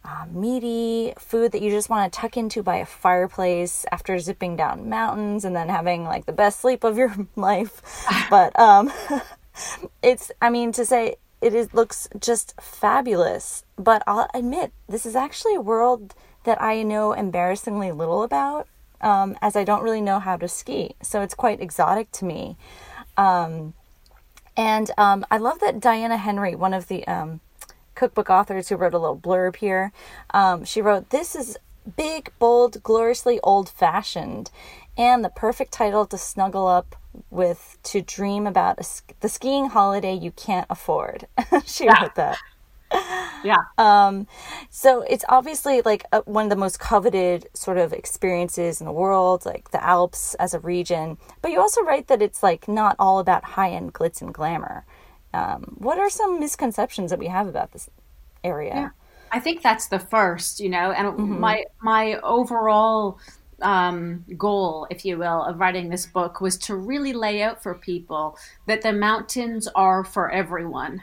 uh, 0.07 0.25
meaty 0.31 1.13
food 1.17 1.51
that 1.51 1.61
you 1.61 1.69
just 1.69 1.89
want 1.89 2.11
to 2.11 2.19
tuck 2.19 2.37
into 2.37 2.63
by 2.63 2.77
a 2.77 2.85
fireplace 2.85 3.85
after 3.91 4.17
zipping 4.19 4.55
down 4.55 4.87
mountains 4.89 5.43
and 5.43 5.55
then 5.55 5.67
having 5.67 6.05
like 6.05 6.25
the 6.25 6.31
best 6.31 6.61
sleep 6.61 6.83
of 6.85 6.97
your 6.97 7.13
life. 7.35 7.81
but 8.29 8.57
um, 8.57 8.91
it's, 10.01 10.31
I 10.41 10.49
mean, 10.49 10.71
to 10.73 10.85
say 10.85 11.15
it 11.41 11.53
is 11.53 11.73
looks 11.73 12.07
just 12.19 12.59
fabulous. 12.61 13.63
But 13.77 14.01
I'll 14.07 14.29
admit, 14.33 14.71
this 14.87 15.05
is 15.05 15.15
actually 15.15 15.55
a 15.55 15.61
world 15.61 16.15
that 16.45 16.61
I 16.61 16.83
know 16.83 17.11
embarrassingly 17.11 17.91
little 17.91 18.23
about, 18.23 18.67
um, 19.01 19.37
as 19.41 19.57
I 19.57 19.65
don't 19.65 19.83
really 19.83 20.01
know 20.01 20.19
how 20.19 20.37
to 20.37 20.47
ski. 20.47 20.95
So 21.01 21.21
it's 21.21 21.35
quite 21.35 21.59
exotic 21.59 22.11
to 22.13 22.25
me. 22.25 22.55
Um, 23.17 23.73
and 24.55 24.89
um, 24.97 25.25
I 25.29 25.37
love 25.37 25.59
that 25.59 25.79
Diana 25.81 26.17
Henry, 26.17 26.55
one 26.55 26.73
of 26.73 26.87
the 26.87 27.05
um, 27.07 27.41
cookbook 27.97 28.29
authors 28.29 28.69
who 28.69 28.75
wrote 28.75 28.93
a 28.93 28.99
little 28.99 29.17
blurb 29.17 29.57
here. 29.57 29.91
Um, 30.29 30.63
she 30.63 30.81
wrote, 30.81 31.09
This 31.09 31.35
is 31.35 31.57
big, 31.95 32.31
bold, 32.39 32.81
gloriously 32.83 33.39
old 33.43 33.69
fashioned, 33.69 34.51
and 34.97 35.23
the 35.23 35.29
perfect 35.29 35.71
title 35.71 36.05
to 36.05 36.17
snuggle 36.17 36.67
up 36.67 36.95
with 37.29 37.77
to 37.83 38.01
dream 38.01 38.45
about 38.45 38.79
a, 38.79 38.85
the 39.21 39.29
skiing 39.29 39.69
holiday 39.69 40.13
you 40.13 40.31
can't 40.31 40.67
afford. 40.69 41.27
she 41.65 41.85
yeah. 41.85 42.01
wrote 42.01 42.15
that. 42.15 42.37
Yeah. 43.43 43.63
Um, 43.77 44.27
so 44.69 45.01
it's 45.01 45.25
obviously 45.29 45.81
like 45.81 46.05
a, 46.11 46.21
one 46.21 46.45
of 46.45 46.49
the 46.49 46.55
most 46.55 46.79
coveted 46.79 47.47
sort 47.53 47.77
of 47.77 47.93
experiences 47.93 48.79
in 48.81 48.85
the 48.85 48.93
world, 48.93 49.45
like 49.45 49.71
the 49.71 49.83
Alps 49.83 50.35
as 50.35 50.53
a 50.53 50.59
region. 50.59 51.17
But 51.41 51.51
you 51.51 51.59
also 51.59 51.81
write 51.81 52.07
that 52.07 52.21
it's 52.21 52.41
like 52.41 52.67
not 52.67 52.95
all 52.99 53.19
about 53.19 53.43
high 53.43 53.71
end 53.71 53.93
glitz 53.93 54.21
and 54.21 54.33
glamour. 54.33 54.85
Um, 55.33 55.75
what 55.77 55.99
are 55.99 56.09
some 56.09 56.39
misconceptions 56.39 57.09
that 57.11 57.19
we 57.19 57.27
have 57.27 57.47
about 57.47 57.71
this 57.71 57.89
area? 58.43 58.73
Yeah. 58.73 58.89
I 59.31 59.39
think 59.39 59.61
that's 59.61 59.87
the 59.87 59.99
first, 59.99 60.59
you 60.59 60.69
know, 60.69 60.91
and 60.91 61.07
mm-hmm. 61.07 61.39
my 61.39 61.65
my 61.81 62.15
overall 62.21 63.19
um, 63.61 64.23
goal, 64.37 64.87
if 64.89 65.03
you 65.03 65.17
will, 65.17 65.43
of 65.43 65.59
writing 65.59 65.89
this 65.89 66.05
book 66.05 66.41
was 66.41 66.57
to 66.59 66.75
really 66.75 67.13
lay 67.13 67.41
out 67.41 67.61
for 67.61 67.75
people 67.75 68.37
that 68.67 68.81
the 68.81 68.93
mountains 68.93 69.67
are 69.75 70.03
for 70.03 70.31
everyone. 70.31 71.01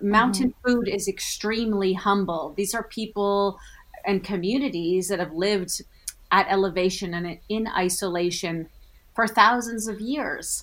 Mountain 0.00 0.50
mm-hmm. 0.50 0.68
food 0.70 0.88
is 0.88 1.08
extremely 1.08 1.92
humble. 1.94 2.54
These 2.56 2.74
are 2.74 2.84
people 2.84 3.58
and 4.06 4.22
communities 4.22 5.08
that 5.08 5.18
have 5.18 5.32
lived 5.32 5.82
at 6.30 6.46
elevation 6.48 7.14
and 7.14 7.38
in 7.48 7.66
isolation 7.68 8.68
for 9.18 9.26
thousands 9.26 9.88
of 9.88 10.00
years. 10.00 10.62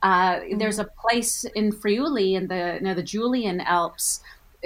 Uh, 0.00 0.36
mm-hmm. 0.36 0.58
There's 0.58 0.78
a 0.78 0.84
place 0.84 1.44
in 1.56 1.72
Friuli 1.72 2.36
in 2.36 2.46
the 2.46 2.78
the 2.94 3.02
Julian 3.02 3.60
Alps 3.60 4.20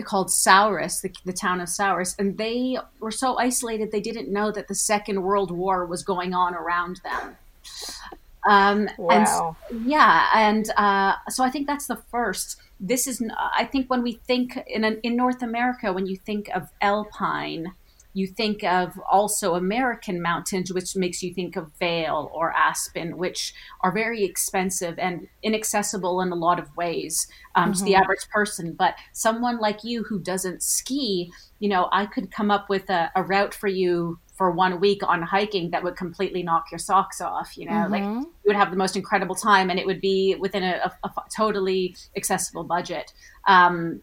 called 0.04 0.28
Sauris, 0.28 1.00
the, 1.00 1.10
the, 1.24 1.32
town 1.32 1.58
of 1.62 1.68
Sauris, 1.68 2.14
and 2.18 2.36
they 2.36 2.76
were 3.00 3.10
so 3.10 3.38
isolated 3.38 3.92
they 3.92 4.00
didn't 4.02 4.30
know 4.30 4.52
that 4.52 4.68
the 4.68 4.74
Second 4.74 5.22
World 5.22 5.50
War 5.50 5.86
was 5.86 6.02
going 6.02 6.34
on 6.34 6.54
around 6.54 7.00
them. 7.02 7.36
Um, 8.46 8.90
wow. 8.98 9.56
And, 9.70 9.86
yeah, 9.86 10.28
and 10.34 10.70
uh, 10.76 11.14
so 11.30 11.42
I 11.42 11.48
think 11.48 11.66
that's 11.66 11.86
the 11.86 12.00
first. 12.10 12.60
This 12.78 13.06
is, 13.06 13.22
I 13.56 13.64
think, 13.64 13.88
when 13.88 14.02
we 14.02 14.20
think 14.26 14.58
in 14.66 14.84
an, 14.84 15.00
in 15.02 15.16
North 15.16 15.42
America, 15.42 15.94
when 15.94 16.06
you 16.06 16.16
think 16.16 16.50
of 16.54 16.68
alpine, 16.82 17.72
you 18.12 18.26
think 18.26 18.64
of 18.64 18.98
also 19.10 19.54
American 19.54 20.20
mountains, 20.20 20.72
which 20.72 20.96
makes 20.96 21.22
you 21.22 21.32
think 21.32 21.56
of 21.56 21.70
Vail 21.78 22.30
or 22.34 22.52
Aspen, 22.52 23.16
which 23.16 23.54
are 23.82 23.92
very 23.92 24.24
expensive 24.24 24.98
and 24.98 25.28
inaccessible 25.42 26.20
in 26.20 26.32
a 26.32 26.36
lot 26.36 26.58
of 26.58 26.76
ways 26.76 27.28
um, 27.54 27.64
mm-hmm. 27.64 27.72
to 27.72 27.84
the 27.84 27.92
mm-hmm. 27.92 28.02
average 28.02 28.28
person. 28.32 28.74
But 28.76 28.94
someone 29.12 29.58
like 29.58 29.84
you 29.84 30.04
who 30.04 30.18
doesn't 30.18 30.62
ski, 30.62 31.32
you 31.60 31.68
know, 31.68 31.88
I 31.92 32.06
could 32.06 32.32
come 32.32 32.50
up 32.50 32.68
with 32.68 32.90
a, 32.90 33.10
a 33.14 33.22
route 33.22 33.54
for 33.54 33.68
you 33.68 34.18
for 34.36 34.50
one 34.50 34.80
week 34.80 35.02
on 35.06 35.20
hiking 35.20 35.70
that 35.70 35.84
would 35.84 35.96
completely 35.96 36.42
knock 36.42 36.64
your 36.72 36.78
socks 36.78 37.20
off. 37.20 37.56
You 37.56 37.66
know, 37.66 37.72
mm-hmm. 37.72 37.92
like 37.92 38.02
you 38.02 38.46
would 38.46 38.56
have 38.56 38.70
the 38.70 38.76
most 38.76 38.96
incredible 38.96 39.34
time, 39.34 39.70
and 39.70 39.78
it 39.78 39.86
would 39.86 40.00
be 40.00 40.34
within 40.40 40.64
a, 40.64 40.92
a, 41.04 41.08
a 41.08 41.10
totally 41.36 41.94
accessible 42.16 42.64
budget. 42.64 43.12
Um, 43.46 44.00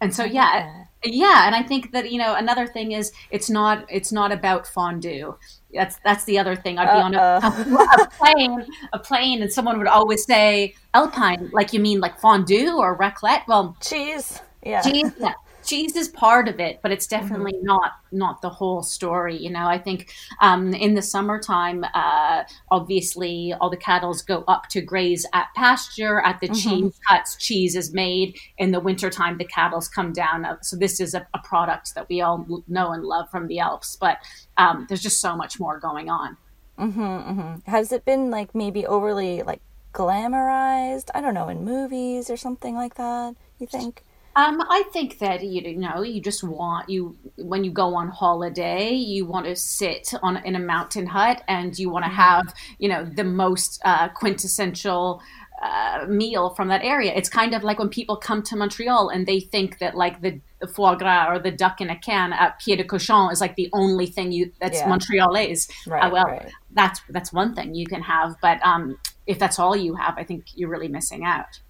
and 0.00 0.14
so 0.14 0.24
yeah 0.24 0.84
yeah. 1.04 1.46
and 1.46 1.54
i 1.54 1.62
think 1.62 1.92
that 1.92 2.10
you 2.10 2.18
know 2.18 2.34
another 2.34 2.66
thing 2.66 2.92
is 2.92 3.12
it's 3.30 3.48
not 3.50 3.84
it's 3.88 4.12
not 4.12 4.32
about 4.32 4.66
fondue. 4.66 5.34
That's 5.72 5.96
that's 6.04 6.24
the 6.24 6.36
other 6.36 6.56
thing. 6.56 6.78
I'd 6.78 6.92
be 6.92 7.00
on 7.00 7.14
a, 7.14 7.38
a, 7.42 8.08
plane 8.18 8.66
a 8.92 8.98
plane 8.98 9.40
and 9.40 9.52
someone 9.52 9.78
would 9.78 9.86
always 9.86 10.24
say 10.24 10.74
alpine 10.94 11.48
like 11.52 11.72
you 11.72 11.78
mean 11.78 12.00
like 12.00 12.18
fondue 12.18 12.76
or 12.76 12.98
raclette? 12.98 13.46
Well 13.46 13.76
cheese. 13.80 14.40
Yeah. 14.64 14.82
cheese 14.82 15.12
yeah 15.18 15.34
cheese 15.70 15.94
is 15.94 16.08
part 16.08 16.48
of 16.48 16.58
it, 16.58 16.80
but 16.82 16.90
it's 16.90 17.06
definitely 17.06 17.52
mm-hmm. 17.52 17.66
not 17.66 17.92
not 18.10 18.42
the 18.42 18.50
whole 18.50 18.82
story. 18.82 19.36
You 19.36 19.50
know, 19.50 19.66
I 19.66 19.78
think 19.78 20.12
um, 20.40 20.74
in 20.74 20.94
the 20.94 21.02
summertime, 21.02 21.84
uh, 21.94 22.42
obviously 22.70 23.54
all 23.60 23.70
the 23.70 23.76
cattle 23.76 24.14
go 24.26 24.42
up 24.48 24.68
to 24.70 24.80
graze 24.80 25.24
at 25.32 25.46
pasture. 25.54 26.20
At 26.20 26.40
the 26.40 26.48
mm-hmm. 26.48 26.70
cheese 26.70 27.00
cuts, 27.08 27.36
cheese 27.36 27.76
is 27.76 27.94
made. 27.94 28.36
In 28.58 28.72
the 28.72 28.80
wintertime, 28.80 29.38
the 29.38 29.44
cattle 29.44 29.80
come 29.94 30.12
down. 30.12 30.44
Uh, 30.44 30.56
so 30.60 30.76
this 30.76 30.98
is 31.00 31.14
a, 31.14 31.26
a, 31.32 31.38
product 31.38 31.94
that 31.94 32.08
we 32.08 32.20
all 32.20 32.44
know 32.68 32.92
and 32.92 33.04
love 33.04 33.30
from 33.30 33.46
the 33.46 33.60
Alps. 33.60 33.96
But 33.96 34.18
um, 34.56 34.86
there's 34.88 35.02
just 35.02 35.20
so 35.20 35.36
much 35.36 35.60
more 35.60 35.78
going 35.78 36.10
on. 36.10 36.36
Mm-hmm, 36.78 37.00
mm-hmm. 37.00 37.70
Has 37.70 37.92
it 37.92 38.04
been 38.04 38.30
like 38.30 38.54
maybe 38.54 38.84
overly 38.84 39.42
like 39.42 39.60
glamorized? 39.94 41.10
I 41.14 41.20
don't 41.20 41.34
know, 41.34 41.48
in 41.48 41.64
movies 41.64 42.28
or 42.28 42.36
something 42.36 42.74
like 42.74 42.96
that. 42.96 43.36
You 43.58 43.66
think? 43.66 44.02
Um, 44.36 44.62
I 44.70 44.84
think 44.92 45.18
that 45.18 45.42
you 45.42 45.76
know 45.76 46.02
you 46.02 46.20
just 46.20 46.44
want 46.44 46.88
you 46.88 47.16
when 47.36 47.64
you 47.64 47.72
go 47.72 47.96
on 47.96 48.08
holiday 48.08 48.92
you 48.92 49.26
want 49.26 49.46
to 49.46 49.56
sit 49.56 50.14
on 50.22 50.36
in 50.44 50.54
a 50.54 50.60
mountain 50.60 51.06
hut 51.06 51.42
and 51.48 51.76
you 51.76 51.90
want 51.90 52.04
to 52.04 52.10
mm-hmm. 52.10 52.20
have 52.20 52.54
you 52.78 52.88
know 52.88 53.04
the 53.04 53.24
most 53.24 53.80
uh, 53.84 54.08
quintessential 54.08 55.20
uh, 55.60 56.06
meal 56.08 56.50
from 56.54 56.68
that 56.68 56.82
area. 56.82 57.12
It's 57.14 57.28
kind 57.28 57.54
of 57.54 57.62
like 57.62 57.78
when 57.78 57.90
people 57.90 58.16
come 58.16 58.42
to 58.44 58.56
Montreal 58.56 59.10
and 59.10 59.26
they 59.26 59.40
think 59.40 59.78
that 59.78 59.94
like 59.94 60.22
the 60.22 60.40
foie 60.74 60.94
gras 60.94 61.28
or 61.30 61.38
the 61.38 61.50
duck 61.50 61.80
in 61.80 61.90
a 61.90 61.98
can 61.98 62.32
at 62.32 62.58
pied 62.60 62.78
de 62.78 62.84
cochon 62.84 63.30
is 63.30 63.40
like 63.40 63.56
the 63.56 63.68
only 63.72 64.06
thing 64.06 64.32
you 64.32 64.52
that's 64.60 64.78
Yeah. 64.78 64.88
Montrealese. 64.88 65.70
Right, 65.86 66.04
Uh, 66.04 66.10
well, 66.10 66.24
right. 66.24 66.50
that's 66.72 67.02
that's 67.10 67.32
one 67.32 67.54
thing 67.54 67.74
you 67.74 67.86
can 67.86 68.02
have, 68.02 68.36
but 68.40 68.64
um, 68.64 68.98
if 69.26 69.38
that's 69.38 69.58
all 69.58 69.76
you 69.76 69.96
have, 69.96 70.16
I 70.16 70.24
think 70.24 70.46
you're 70.54 70.70
really 70.70 70.88
missing 70.88 71.24
out. 71.24 71.60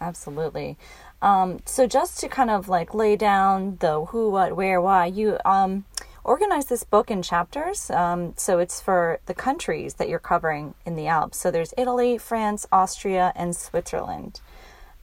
Absolutely. 0.00 0.78
Um, 1.22 1.60
so 1.66 1.86
just 1.86 2.18
to 2.20 2.28
kind 2.28 2.50
of 2.50 2.68
like 2.68 2.94
lay 2.94 3.16
down 3.16 3.76
the 3.80 4.06
who, 4.06 4.30
what, 4.30 4.56
where, 4.56 4.80
why, 4.80 5.06
you 5.06 5.38
um, 5.44 5.84
organize 6.24 6.66
this 6.66 6.84
book 6.84 7.10
in 7.10 7.22
chapters. 7.22 7.90
Um, 7.90 8.34
so 8.36 8.58
it's 8.58 8.80
for 8.80 9.20
the 9.26 9.34
countries 9.34 9.94
that 9.94 10.08
you're 10.08 10.18
covering 10.18 10.74
in 10.86 10.96
the 10.96 11.06
Alps. 11.06 11.38
So 11.38 11.50
there's 11.50 11.74
Italy, 11.76 12.18
France, 12.18 12.66
Austria, 12.72 13.32
and 13.36 13.54
Switzerland. 13.54 14.40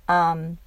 Um, 0.07 0.57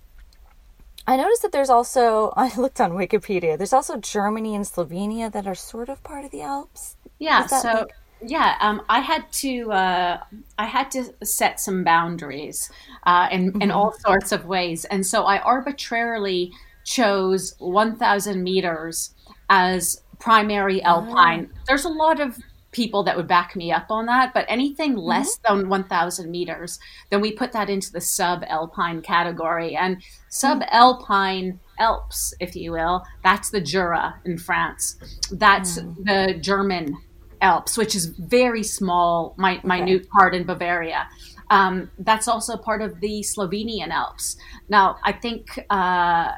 I 1.07 1.17
noticed 1.17 1.43
that 1.43 1.53
there's 1.53 1.71
also, 1.71 2.33
I 2.37 2.55
looked 2.57 2.81
on 2.81 2.93
Wikipedia, 2.93 3.57
there's 3.57 3.73
also 3.73 3.97
Germany 3.97 4.55
and 4.55 4.65
Slovenia 4.65 5.33
that 5.33 5.47
are 5.47 5.55
sort 5.55 5.89
of 5.89 6.03
part 6.05 6.25
of 6.25 6.31
the 6.31 6.43
Alps. 6.43 6.97
Yeah. 7.19 7.47
So 7.47 7.69
like- 7.69 7.95
yeah, 8.23 8.57
um, 8.61 8.83
I 8.89 9.01
had 9.01 9.31
to 9.33 9.73
uh, 9.73 10.21
I 10.59 10.67
had 10.67 10.91
to 10.93 11.15
set 11.25 11.61
some 11.61 11.85
boundaries 11.85 12.71
uh, 13.05 13.29
in 13.31 13.61
in 13.63 13.71
all 13.71 13.93
sorts 13.93 14.33
of 14.33 14.47
ways, 14.47 14.85
and 14.87 15.07
so 15.07 15.25
I 15.25 15.39
arbitrarily 15.39 16.53
chose 16.85 17.55
1,000 17.59 18.43
meters 18.43 19.15
as 19.49 20.03
primary 20.19 20.83
alpine. 20.83 21.51
There's 21.67 21.85
a 21.85 21.91
lot 21.91 22.21
of 22.21 22.39
people 22.73 23.03
that 23.05 23.17
would 23.17 23.27
back 23.27 23.55
me 23.55 23.73
up 23.73 23.91
on 23.91 24.07
that, 24.07 24.33
but 24.33 24.47
anything 24.49 24.97
less 24.97 25.39
than 25.47 25.69
1,000 25.69 26.31
meters, 26.31 26.79
then 27.11 27.21
we 27.21 27.33
put 27.33 27.53
that 27.53 27.69
into 27.69 27.93
the 27.93 28.01
sub 28.01 28.45
alpine 28.49 29.03
category. 29.03 29.77
And 29.77 30.03
sub 30.29 30.63
alpine 30.71 31.61
Alps, 31.81 32.35
if 32.41 32.55
you 32.55 32.73
will, 32.73 33.05
that's 33.25 33.51
the 33.51 33.61
Jura 33.61 34.21
in 34.27 34.37
France. 34.37 34.97
That's 35.33 35.77
the 35.77 36.39
German 36.41 36.97
Alps, 37.41 37.77
which 37.77 37.95
is 37.95 38.07
very 38.07 38.63
small, 38.63 39.35
mi- 39.39 39.61
minute 39.65 40.09
part 40.11 40.35
in 40.35 40.45
Bavaria. 40.45 41.09
Um, 41.51 41.91
that's 41.99 42.29
also 42.29 42.57
part 42.57 42.81
of 42.81 43.01
the 43.01 43.25
Slovenian 43.25 43.89
Alps. 43.89 44.37
Now, 44.69 44.97
I 45.05 45.13
think 45.13 45.59
uh, 45.69 46.33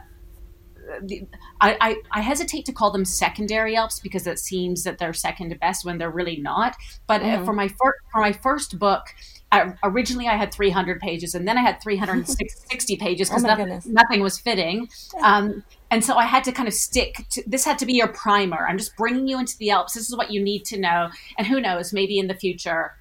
the, 1.02 1.26
I, 1.61 1.76
I, 1.80 1.97
I 2.11 2.21
hesitate 2.21 2.64
to 2.66 2.73
call 2.73 2.90
them 2.90 3.04
secondary 3.04 3.76
Alps 3.76 4.00
because 4.00 4.26
it 4.26 4.38
seems 4.38 4.85
that 4.85 4.99
they're 4.99 5.12
second 5.12 5.59
best 5.61 5.85
when 5.85 5.99
they're 5.99 6.11
really 6.11 6.37
not. 6.38 6.76
But 7.06 7.23
uh, 7.23 7.44
for 7.44 7.52
my 7.52 7.68
fir- 7.68 7.99
for 8.11 8.21
my 8.21 8.32
first 8.32 8.78
book, 8.78 9.02
I, 9.50 9.75
originally 9.82 10.28
I 10.28 10.37
had 10.37 10.52
300 10.52 11.00
pages, 11.00 11.35
and 11.35 11.47
then 11.47 11.59
I 11.59 11.61
had 11.61 11.80
360 11.82 12.97
pages 12.97 13.28
because 13.28 13.42
my 13.42 13.54
nothing, 13.54 13.82
nothing 13.87 14.23
was 14.23 14.38
fitting. 14.38 14.88
Um, 15.23 15.62
and 15.92 16.02
so 16.02 16.16
I 16.16 16.25
had 16.25 16.42
to 16.44 16.52
kind 16.52 16.66
of 16.66 16.72
stick 16.72 17.26
to 17.32 17.42
this. 17.46 17.66
Had 17.66 17.78
to 17.80 17.87
be 17.87 17.92
your 17.92 18.08
primer. 18.08 18.66
I'm 18.66 18.78
just 18.78 18.96
bringing 18.96 19.28
you 19.28 19.38
into 19.38 19.56
the 19.58 19.70
Alps. 19.70 19.92
This 19.92 20.08
is 20.08 20.16
what 20.16 20.30
you 20.30 20.42
need 20.42 20.64
to 20.64 20.80
know, 20.80 21.11
and 21.37 21.46
who 21.46 21.61
knows, 21.61 21.92
maybe 21.92 22.18
in 22.18 22.28
the 22.28 22.34
future. 22.34 22.94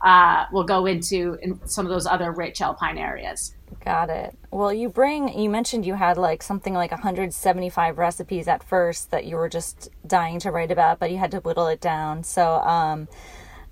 Uh, 0.00 0.44
we'll 0.52 0.64
go 0.64 0.86
into 0.86 1.36
in 1.42 1.66
some 1.66 1.84
of 1.84 1.90
those 1.90 2.06
other 2.06 2.30
rich 2.30 2.60
alpine 2.60 2.98
areas. 2.98 3.56
Got 3.84 4.10
it. 4.10 4.36
Well, 4.52 4.72
you 4.72 4.90
bring, 4.90 5.36
you 5.36 5.50
mentioned 5.50 5.86
you 5.86 5.94
had 5.94 6.16
like 6.16 6.42
something 6.42 6.74
like 6.74 6.92
175 6.92 7.98
recipes 7.98 8.46
at 8.46 8.62
first 8.62 9.10
that 9.10 9.24
you 9.24 9.36
were 9.36 9.48
just 9.48 9.88
dying 10.06 10.38
to 10.40 10.50
write 10.50 10.70
about, 10.70 11.00
but 11.00 11.10
you 11.10 11.16
had 11.16 11.32
to 11.32 11.38
whittle 11.38 11.66
it 11.66 11.80
down. 11.80 12.22
So, 12.22 12.60
um, 12.60 13.08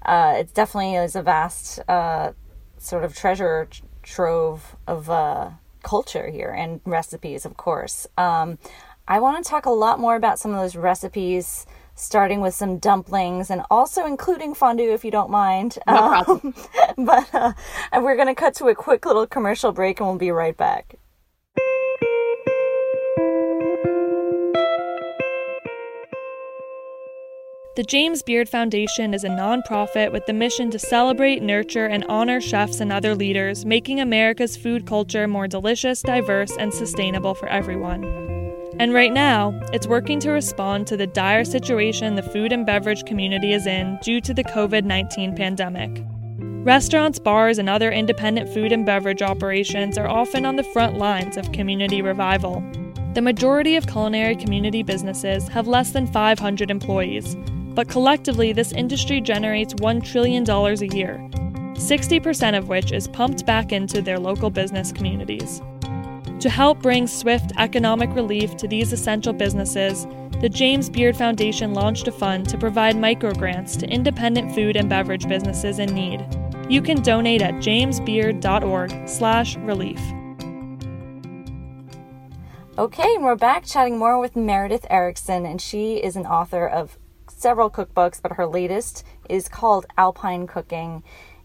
uh, 0.05 0.37
it 0.39 0.55
definitely 0.55 0.97
is 0.97 1.15
a 1.15 1.23
vast, 1.23 1.81
uh, 1.87 2.33
sort 2.79 3.05
of 3.05 3.15
treasure 3.15 3.69
trove 4.03 4.75
of, 4.87 5.09
uh, 5.09 5.51
culture 5.83 6.29
here 6.31 6.51
and 6.51 6.81
recipes, 6.85 7.45
of 7.45 7.57
course. 7.57 8.07
Um, 8.17 8.59
I 9.09 9.21
want 9.21 9.45
to 9.45 9.49
talk 9.51 9.67
a 9.67 9.71
lot 9.71 9.99
more 10.01 10.17
about 10.17 10.39
some 10.39 10.53
of 10.53 10.59
those 10.61 10.77
recipes, 10.77 11.67
starting 11.95 12.41
with 12.41 12.55
some 12.55 12.79
dumplings 12.79 13.51
and 13.51 13.63
also 13.71 14.07
including 14.07 14.55
fondue 14.55 14.93
if 14.93 15.05
you 15.05 15.11
don't 15.11 15.31
mind. 15.31 15.79
No 15.89 15.97
Um, 15.97 16.25
problem. 16.25 16.55
but 17.07 17.35
uh, 17.35 17.53
and 17.93 18.05
we're 18.05 18.17
going 18.17 18.29
to 18.29 18.35
cut 18.35 18.55
to 18.57 18.67
a 18.67 18.75
quick 18.75 19.05
little 19.05 19.27
commercial 19.27 19.73
break 19.73 20.01
and 20.01 20.09
we'll 20.09 20.19
be 20.19 20.31
right 20.31 20.57
back. 20.57 20.97
The 27.75 27.83
James 27.83 28.23
Beard 28.23 28.51
Foundation 28.51 29.15
is 29.15 29.25
a 29.25 29.31
nonprofit 29.31 30.13
with 30.13 30.27
the 30.27 30.35
mission 30.35 30.71
to 30.73 30.79
celebrate, 30.79 31.43
nurture, 31.43 31.87
and 31.87 32.05
honor 32.05 32.39
chefs 32.39 32.81
and 32.81 32.93
other 32.93 33.15
leaders, 33.15 33.65
making 33.65 33.99
America's 33.99 34.59
food 34.59 34.87
culture 34.87 35.27
more 35.27 35.49
delicious, 35.49 36.03
diverse, 36.03 36.55
and 36.59 36.75
sustainable 36.75 37.35
for 37.35 37.49
everyone. 37.49 38.05
And 38.79 38.93
right 38.93 39.11
now, 39.11 39.59
it's 39.73 39.87
working 39.87 40.21
to 40.21 40.33
respond 40.33 40.87
to 40.89 40.99
the 40.99 41.07
dire 41.07 41.47
situation 41.47 42.15
the 42.15 42.23
food 42.23 42.53
and 42.53 42.67
beverage 42.67 43.07
community 43.07 43.55
is 43.55 43.67
in 43.67 43.99
due 44.03 44.21
to 44.21 44.35
the 44.35 44.45
COVID 44.45 44.85
19 44.85 45.35
pandemic. 45.35 46.05
Restaurants, 46.67 47.19
bars, 47.19 47.57
and 47.57 47.71
other 47.71 47.91
independent 47.91 48.53
food 48.53 48.73
and 48.73 48.85
beverage 48.85 49.23
operations 49.23 49.97
are 49.97 50.09
often 50.09 50.45
on 50.45 50.57
the 50.57 50.63
front 50.75 50.99
lines 50.99 51.39
of 51.39 51.53
community 51.53 52.03
revival. 52.03 52.63
The 53.15 53.23
majority 53.23 53.77
of 53.77 53.87
culinary 53.87 54.37
community 54.37 54.83
businesses 54.83 55.49
have 55.49 55.67
less 55.67 55.93
than 55.93 56.07
500 56.07 56.71
employees, 56.71 57.35
but 57.75 57.89
collectively, 57.89 58.53
this 58.53 58.73
industry 58.73 59.21
generates 59.21 59.75
$1 59.75 60.05
trillion 60.05 60.49
a 60.49 60.73
year, 60.95 61.19
60% 61.75 62.59
of 62.59 62.69
which 62.69 62.93
is 62.93 63.09
pumped 63.09 63.45
back 63.47 63.73
into 63.73 64.03
their 64.03 64.19
local 64.19 64.51
business 64.51 64.93
communities. 64.93 65.63
To 66.41 66.51
help 66.51 66.83
bring 66.83 67.07
swift 67.07 67.53
economic 67.59 68.13
relief 68.15 68.57
to 68.57 68.67
these 68.67 68.93
essential 68.93 69.33
businesses, 69.33 70.09
the 70.41 70.49
James 70.49 70.91
Beard 70.91 71.17
Foundation 71.17 71.73
launched 71.73 72.09
a 72.09 72.13
fund 72.13 72.49
to 72.49 72.59
provide 72.59 72.97
microgrants 72.97 73.79
to 73.79 73.87
independent 73.87 74.53
food 74.53 74.75
and 74.77 74.89
beverage 74.89 75.29
businesses 75.29 75.79
in 75.79 75.95
need. 75.95 76.27
You 76.69 76.83
can 76.83 77.01
donate 77.01 77.43
at 77.43 77.55
jamesbeard.org/relief. 77.55 80.01
Okay, 82.79 83.15
and 83.15 83.23
we're 83.23 83.37
back 83.37 83.65
chatting 83.65 83.99
more 83.99 84.19
with 84.19 84.35
Meredith 84.35 84.87
Erickson, 84.91 85.47
and 85.47 85.61
she 85.61 86.03
is 86.03 86.17
an 86.17 86.27
author 86.27 86.67
of 86.67 86.99
several 87.43 87.69
cookbooks, 87.71 88.23
but 88.23 88.33
her 88.33 88.47
latest 88.47 89.05
is 89.29 89.49
called 89.49 89.85
Alpine 89.99 90.47
Cooking. 90.47 91.03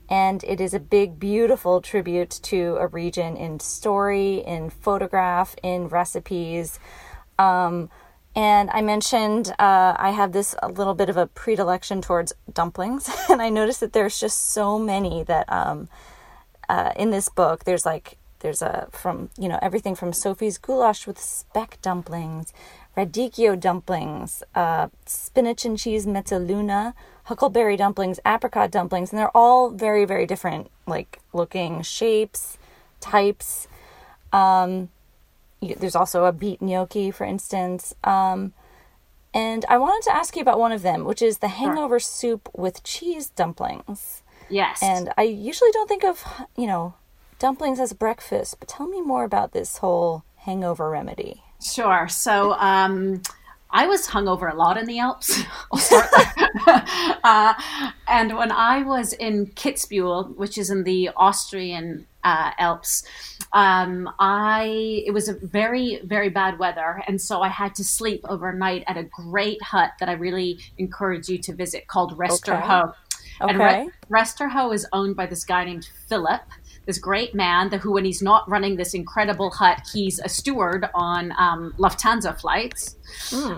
And 0.10 0.44
it 0.44 0.62
is 0.62 0.74
a 0.74 0.80
big, 0.80 1.20
beautiful 1.20 1.82
tribute 1.82 2.30
to 2.44 2.78
a 2.80 2.88
region 2.88 3.36
in 3.36 3.60
story, 3.60 4.36
in 4.46 4.70
photograph, 4.70 5.56
in 5.64 5.88
recipes. 5.90 6.80
Um, 7.40 7.90
and 8.36 8.70
I 8.70 8.82
mentioned 8.82 9.50
uh, 9.58 9.96
I 9.98 10.12
have 10.12 10.32
this 10.32 10.56
a 10.62 10.70
little 10.70 10.94
bit 10.94 11.10
of 11.10 11.18
a 11.18 11.26
predilection 11.26 12.02
towards 12.02 12.32
dumplings, 12.54 13.10
and 13.30 13.42
I 13.42 13.50
noticed 13.50 13.80
that 13.80 13.94
there's 13.94 14.20
just 14.20 14.52
so 14.52 14.78
many 14.78 15.24
that 15.24 15.52
um, 15.52 15.90
uh, 16.70 16.92
in 16.96 17.10
this 17.10 17.30
book. 17.30 17.64
There's 17.64 17.86
like 17.86 18.17
there's 18.40 18.62
a 18.62 18.88
from 18.92 19.30
you 19.38 19.48
know 19.48 19.60
everything 19.62 19.96
from 19.96 20.14
Sophie's 20.14 20.58
goulash 20.58 21.08
with 21.08 21.20
speck 21.20 21.80
dumplings, 21.82 22.54
radicchio 22.96 23.60
dumplings, 23.60 24.44
uh, 24.56 24.88
spinach 25.06 25.66
and 25.66 25.78
cheese 25.78 26.06
mezzaluna, 26.06 26.94
huckleberry 27.26 27.78
dumplings, 27.78 28.20
apricot 28.26 28.72
dumplings, 28.72 29.12
and 29.12 29.20
they're 29.20 29.36
all 29.36 29.70
very 29.70 30.06
very 30.06 30.26
different 30.26 30.70
like 30.86 31.20
looking 31.34 31.82
shapes, 31.82 32.58
types. 33.00 33.68
Um, 34.32 34.90
there's 35.62 35.96
also 35.96 36.26
a 36.26 36.32
beet 36.32 36.62
gnocchi, 36.62 37.12
for 37.12 37.24
instance. 37.26 37.96
Um, 38.04 38.54
and 39.34 39.66
I 39.70 39.78
wanted 39.78 40.04
to 40.10 40.16
ask 40.16 40.36
you 40.36 40.42
about 40.42 40.60
one 40.60 40.72
of 40.72 40.82
them, 40.82 41.04
which 41.04 41.22
is 41.22 41.40
the 41.40 41.48
hangover 41.48 42.00
soup 42.00 42.50
with 42.56 42.84
cheese 42.84 43.30
dumplings. 43.30 44.24
Yes. 44.50 44.82
And 44.82 45.12
I 45.18 45.24
usually 45.24 45.72
don't 45.72 45.88
think 45.88 46.04
of, 46.04 46.24
you 46.56 46.68
know, 46.68 46.94
dumplings 47.40 47.80
as 47.80 47.94
breakfast, 47.94 48.60
but 48.60 48.68
tell 48.68 48.88
me 48.88 49.02
more 49.02 49.24
about 49.24 49.52
this 49.52 49.78
whole 49.78 50.24
hangover 50.38 50.90
remedy. 50.90 51.44
Sure. 51.62 52.08
So 52.08 52.54
um, 52.54 53.22
I 53.70 53.88
was 53.88 54.08
hungover 54.08 54.52
a 54.52 54.56
lot 54.56 54.78
in 54.78 54.86
the 54.86 55.00
Alps. 55.00 55.42
I'll 55.72 55.80
start 55.80 56.10
there. 56.12 56.50
uh, 57.24 57.54
and 58.08 58.38
when 58.38 58.52
I 58.52 58.84
was 58.84 59.14
in 59.14 59.48
Kitzbühel, 59.48 60.36
which 60.38 60.58
is 60.58 60.70
in 60.70 60.84
the 60.84 61.10
Austrian 61.16 62.08
uh, 62.24 62.52
Alps, 62.58 63.04
um, 63.54 64.10
I 64.20 65.04
it 65.06 65.12
was 65.12 65.30
a 65.30 65.34
very 65.34 66.02
very 66.04 66.30
bad 66.30 66.60
weather, 66.60 67.02
and 67.08 67.22
so 67.22 67.42
I 67.42 67.48
had 67.48 67.76
to 67.76 67.84
sleep 67.84 68.22
overnight 68.28 68.84
at 68.88 68.98
a 68.98 69.04
great 69.04 69.62
hut 69.62 69.92
that 70.00 70.10
I 70.10 70.14
really 70.14 70.60
encourage 70.78 71.30
you 71.30 71.38
to 71.40 71.54
visit 71.54 71.88
called 71.88 72.18
Resterho. 72.18 72.94
And 73.40 73.62
Okay. 73.62 73.84
Re- 74.10 74.22
Resterho 74.22 74.74
is 74.74 74.88
owned 74.94 75.16
by 75.16 75.28
this 75.28 75.46
guy 75.46 75.64
named 75.66 75.88
Philip, 76.10 76.42
this 76.88 76.98
great 76.98 77.36
man 77.36 77.70
who, 77.70 77.92
when 77.92 78.06
he's 78.06 78.22
not 78.22 78.50
running 78.50 78.78
this 78.78 78.96
incredible 78.96 79.52
hut, 79.52 79.82
he's 79.94 80.20
a 80.20 80.30
steward 80.30 80.90
on 80.96 81.34
um, 81.38 81.76
Lufthansa 81.78 82.40
flights. 82.40 82.96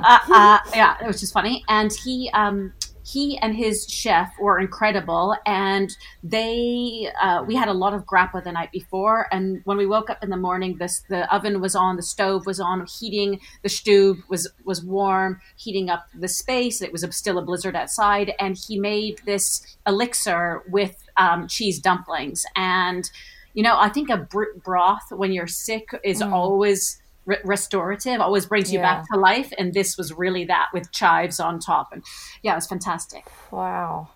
Uh, 0.03 0.19
uh, 0.33 0.59
yeah, 0.75 1.07
which 1.07 1.23
is 1.23 1.31
funny. 1.31 1.63
And 1.69 1.93
he 1.93 2.29
um, 2.33 2.73
he 3.11 3.37
and 3.39 3.55
his 3.55 3.87
chef 3.87 4.31
were 4.39 4.59
incredible, 4.59 5.35
and 5.45 5.95
they 6.23 7.09
uh, 7.21 7.43
we 7.47 7.55
had 7.55 7.67
a 7.67 7.73
lot 7.73 7.93
of 7.93 8.05
grappa 8.05 8.43
the 8.43 8.51
night 8.51 8.71
before, 8.71 9.27
and 9.31 9.61
when 9.65 9.77
we 9.77 9.85
woke 9.85 10.09
up 10.09 10.23
in 10.23 10.29
the 10.29 10.37
morning, 10.37 10.77
this 10.77 11.03
the 11.09 11.33
oven 11.33 11.61
was 11.61 11.75
on, 11.75 11.95
the 11.95 12.03
stove 12.03 12.45
was 12.45 12.59
on, 12.59 12.85
heating 12.99 13.39
the 13.63 13.69
stove 13.69 14.17
was 14.29 14.49
was 14.65 14.83
warm, 14.83 15.39
heating 15.57 15.89
up 15.89 16.07
the 16.13 16.27
space. 16.27 16.81
It 16.81 16.91
was 16.91 17.03
a, 17.03 17.11
still 17.11 17.37
a 17.37 17.41
blizzard 17.41 17.75
outside, 17.75 18.33
and 18.39 18.57
he 18.67 18.79
made 18.79 19.21
this 19.25 19.77
elixir 19.87 20.63
with 20.69 20.95
um, 21.17 21.47
cheese 21.47 21.79
dumplings 21.79 22.45
and 22.55 23.09
you 23.53 23.63
know, 23.63 23.77
I 23.77 23.89
think 23.89 24.09
a 24.09 24.17
br- 24.17 24.55
broth 24.63 25.11
when 25.11 25.31
you're 25.31 25.47
sick 25.47 25.89
is 26.03 26.21
mm. 26.21 26.31
always 26.31 27.01
re- 27.29 27.37
restorative, 27.45 28.19
always 28.19 28.45
brings 28.45 28.71
you 28.73 28.79
yeah. 28.79 28.95
back 28.95 29.09
to 29.11 29.19
life. 29.19 29.53
And 29.57 29.73
this 29.73 29.97
was 29.97 30.13
really 30.13 30.45
that 30.45 30.67
with 30.73 30.91
chives 30.91 31.39
on 31.39 31.59
top. 31.59 31.93
And 31.93 32.03
yeah, 32.43 32.53
it 32.53 32.55
was 32.55 32.67
fantastic. 32.67 33.25
Wow. 33.51 34.09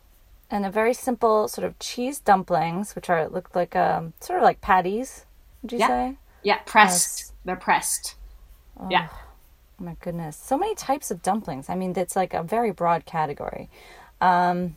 And 0.49 0.65
a 0.65 0.71
very 0.71 0.93
simple 0.93 1.47
sort 1.47 1.65
of 1.65 1.80
cheese 1.80 2.19
dumplings, 2.19 2.95
which 2.95 3.10
are 3.10 3.28
looked 3.30 3.56
like 3.56 3.76
um, 3.76 4.13
sort 4.19 4.39
of 4.39 4.43
like 4.43 4.62
patties. 4.62 5.26
Would 5.62 5.71
you 5.71 5.80
yeah. 5.80 5.88
say? 5.88 6.17
Yeah, 6.43 6.58
pressed. 6.65 7.19
Yes. 7.19 7.32
They're 7.45 7.56
pressed. 7.56 8.15
Oh, 8.80 8.88
yeah. 8.89 9.08
Oh 9.80 9.84
my 9.84 9.95
goodness, 10.02 10.38
so 10.38 10.58
many 10.58 10.76
types 10.76 11.10
of 11.10 11.21
dumplings. 11.21 11.69
I 11.69 11.76
mean, 11.76 11.93
it's 11.97 12.15
like 12.15 12.34
a 12.34 12.43
very 12.43 12.71
broad 12.71 13.06
category. 13.06 13.69
Um, 14.21 14.76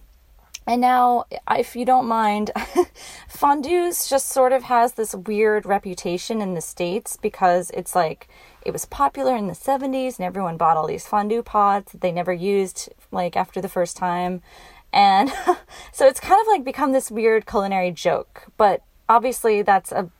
and 0.66 0.80
now, 0.80 1.24
if 1.50 1.76
you 1.76 1.84
don't 1.84 2.06
mind, 2.06 2.50
fondues 3.32 4.08
just 4.08 4.28
sort 4.28 4.52
of 4.52 4.64
has 4.64 4.94
this 4.94 5.14
weird 5.14 5.64
reputation 5.64 6.42
in 6.42 6.54
the 6.54 6.60
States 6.60 7.16
because 7.16 7.70
it's 7.70 7.94
like 7.94 8.28
it 8.62 8.72
was 8.72 8.84
popular 8.84 9.36
in 9.36 9.46
the 9.46 9.52
70s 9.52 10.18
and 10.18 10.26
everyone 10.26 10.56
bought 10.56 10.76
all 10.76 10.88
these 10.88 11.06
fondue 11.06 11.42
pots 11.42 11.92
that 11.92 12.00
they 12.00 12.10
never 12.10 12.32
used 12.32 12.88
like 13.12 13.36
after 13.36 13.60
the 13.60 13.68
first 13.68 13.96
time. 13.96 14.42
And 14.92 15.30
so 15.92 16.06
it's 16.06 16.20
kind 16.20 16.40
of 16.40 16.46
like 16.48 16.64
become 16.64 16.92
this 16.92 17.10
weird 17.10 17.46
culinary 17.46 17.92
joke. 17.92 18.46
But 18.56 18.82
obviously, 19.08 19.62
that's 19.62 19.92
a 19.92 20.10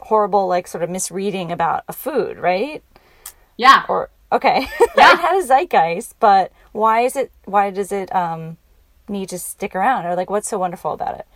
horrible, 0.00 0.48
like, 0.48 0.66
sort 0.66 0.82
of 0.82 0.90
misreading 0.90 1.52
about 1.52 1.84
a 1.88 1.92
food, 1.92 2.38
right? 2.38 2.82
Yeah. 3.56 3.84
Or, 3.88 4.10
okay. 4.32 4.66
Yeah. 4.96 5.14
it 5.14 5.20
had 5.20 5.42
a 5.42 5.46
zeitgeist, 5.46 6.14
but 6.20 6.52
why 6.72 7.00
is 7.00 7.16
it, 7.16 7.32
why 7.44 7.70
does 7.70 7.92
it, 7.92 8.14
um, 8.14 8.56
need 9.12 9.28
to 9.28 9.38
stick 9.38 9.74
around 9.74 10.06
or 10.06 10.16
like 10.16 10.30
what's 10.30 10.48
so 10.48 10.58
wonderful 10.58 10.92
about 10.92 11.18
it? 11.18 11.26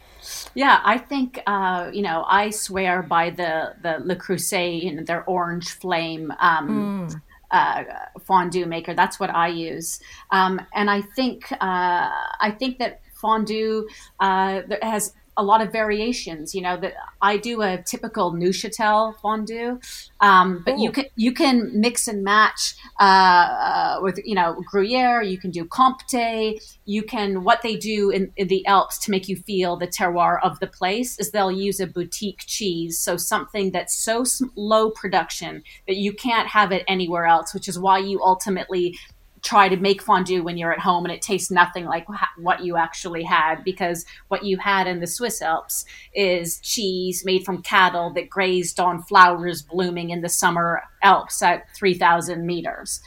Yeah 0.55 0.81
i 0.85 0.99
think 0.99 1.41
uh, 1.47 1.91
you 1.93 2.03
know 2.03 2.25
i 2.27 2.51
swear 2.51 3.03
by 3.03 3.31
the 3.31 3.75
the 3.83 3.99
le 4.05 4.17
creuset 4.17 4.83
you 4.83 4.93
know, 4.95 5.05
their 5.05 5.25
orange 5.25 5.69
flame 5.71 6.33
um, 6.41 7.09
mm. 7.09 7.21
uh, 7.51 7.85
fondue 8.21 8.67
maker. 8.67 8.95
That's 8.95 9.21
what 9.21 9.31
i 9.31 9.49
use. 9.49 10.01
Um, 10.31 10.61
and 10.75 10.91
i 10.91 11.03
think 11.03 11.53
uh, 11.53 12.11
i 12.41 12.55
think 12.59 12.79
that 12.79 13.01
fondue 13.15 13.89
uh, 14.21 14.63
has 14.83 15.15
a 15.37 15.43
lot 15.43 15.61
of 15.61 15.73
variations. 15.73 16.55
You 16.55 16.63
know 16.63 16.77
that 16.79 16.95
I 17.21 17.37
do 17.37 17.63
a 17.63 17.83
typical 17.83 18.33
Neuchâtel 18.33 19.19
fondue, 19.21 19.81
um, 20.21 20.63
but 20.65 20.75
Ooh. 20.75 20.83
you 20.83 20.93
can 20.93 21.05
you 21.17 21.33
can 21.33 21.71
mix 21.75 22.09
and 22.09 22.23
match 22.23 22.75
uh, 22.99 23.03
uh, 23.03 23.99
with 24.03 24.19
you 24.25 24.35
know 24.35 24.63
Gruyere. 24.71 25.23
You 25.23 25.39
can 25.39 25.51
do 25.51 25.65
Comté. 25.65 26.61
You 26.85 27.03
can 27.03 27.45
what 27.45 27.63
they 27.63 27.77
do 27.77 28.11
in, 28.11 28.33
in, 28.37 28.49
the 28.49 28.65
Alps 28.67 28.99
to 29.05 29.11
make 29.11 29.29
you 29.29 29.37
feel 29.37 29.77
the 29.77 29.89
terroir 29.89 30.39
of 30.43 30.59
the 30.61 30.67
place 30.67 31.19
is 31.19 31.31
they'll 31.31 31.51
use 31.51 31.81
a 31.81 31.87
boutique 31.87 32.45
cheese, 32.47 32.99
so 32.99 33.17
something 33.17 33.73
that's 33.73 33.97
so 33.97 34.25
low 34.55 34.91
production 34.91 35.63
that 35.87 35.97
you 35.97 36.13
can't 36.13 36.49
have 36.49 36.73
it 36.73 36.85
anywhere 36.89 37.27
else, 37.27 37.53
which 37.53 37.69
is 37.69 37.79
why 37.79 37.99
you 37.99 38.21
ultimately 38.23 38.97
try 39.43 39.69
to 39.69 39.77
make 39.77 40.03
fondue 40.03 40.43
when 40.43 40.57
you're 40.57 40.73
at 40.73 40.79
home 40.79 41.05
and 41.05 41.13
it 41.13 41.23
tastes 41.23 41.51
nothing 41.51 41.85
like 41.85 42.07
what 42.39 42.65
you 42.65 42.77
actually 42.77 43.23
had 43.23 43.63
because 43.65 44.05
what 44.29 44.45
you 44.45 44.59
had 44.59 44.87
in 44.87 45.01
the 45.01 45.07
Swiss 45.07 45.41
Alps 45.43 45.85
is 46.15 46.59
cheese 46.61 47.25
made 47.25 47.45
from 47.45 47.63
cattle 47.63 48.11
that 48.15 48.29
grazed 48.29 48.81
on 48.81 49.03
flowers 49.03 49.63
blooming 49.63 50.11
in 50.11 50.21
the 50.23 50.29
summer 50.29 50.83
Alps 51.03 51.43
at 51.43 51.65
3,000 51.77 52.45
meters. 52.45 53.01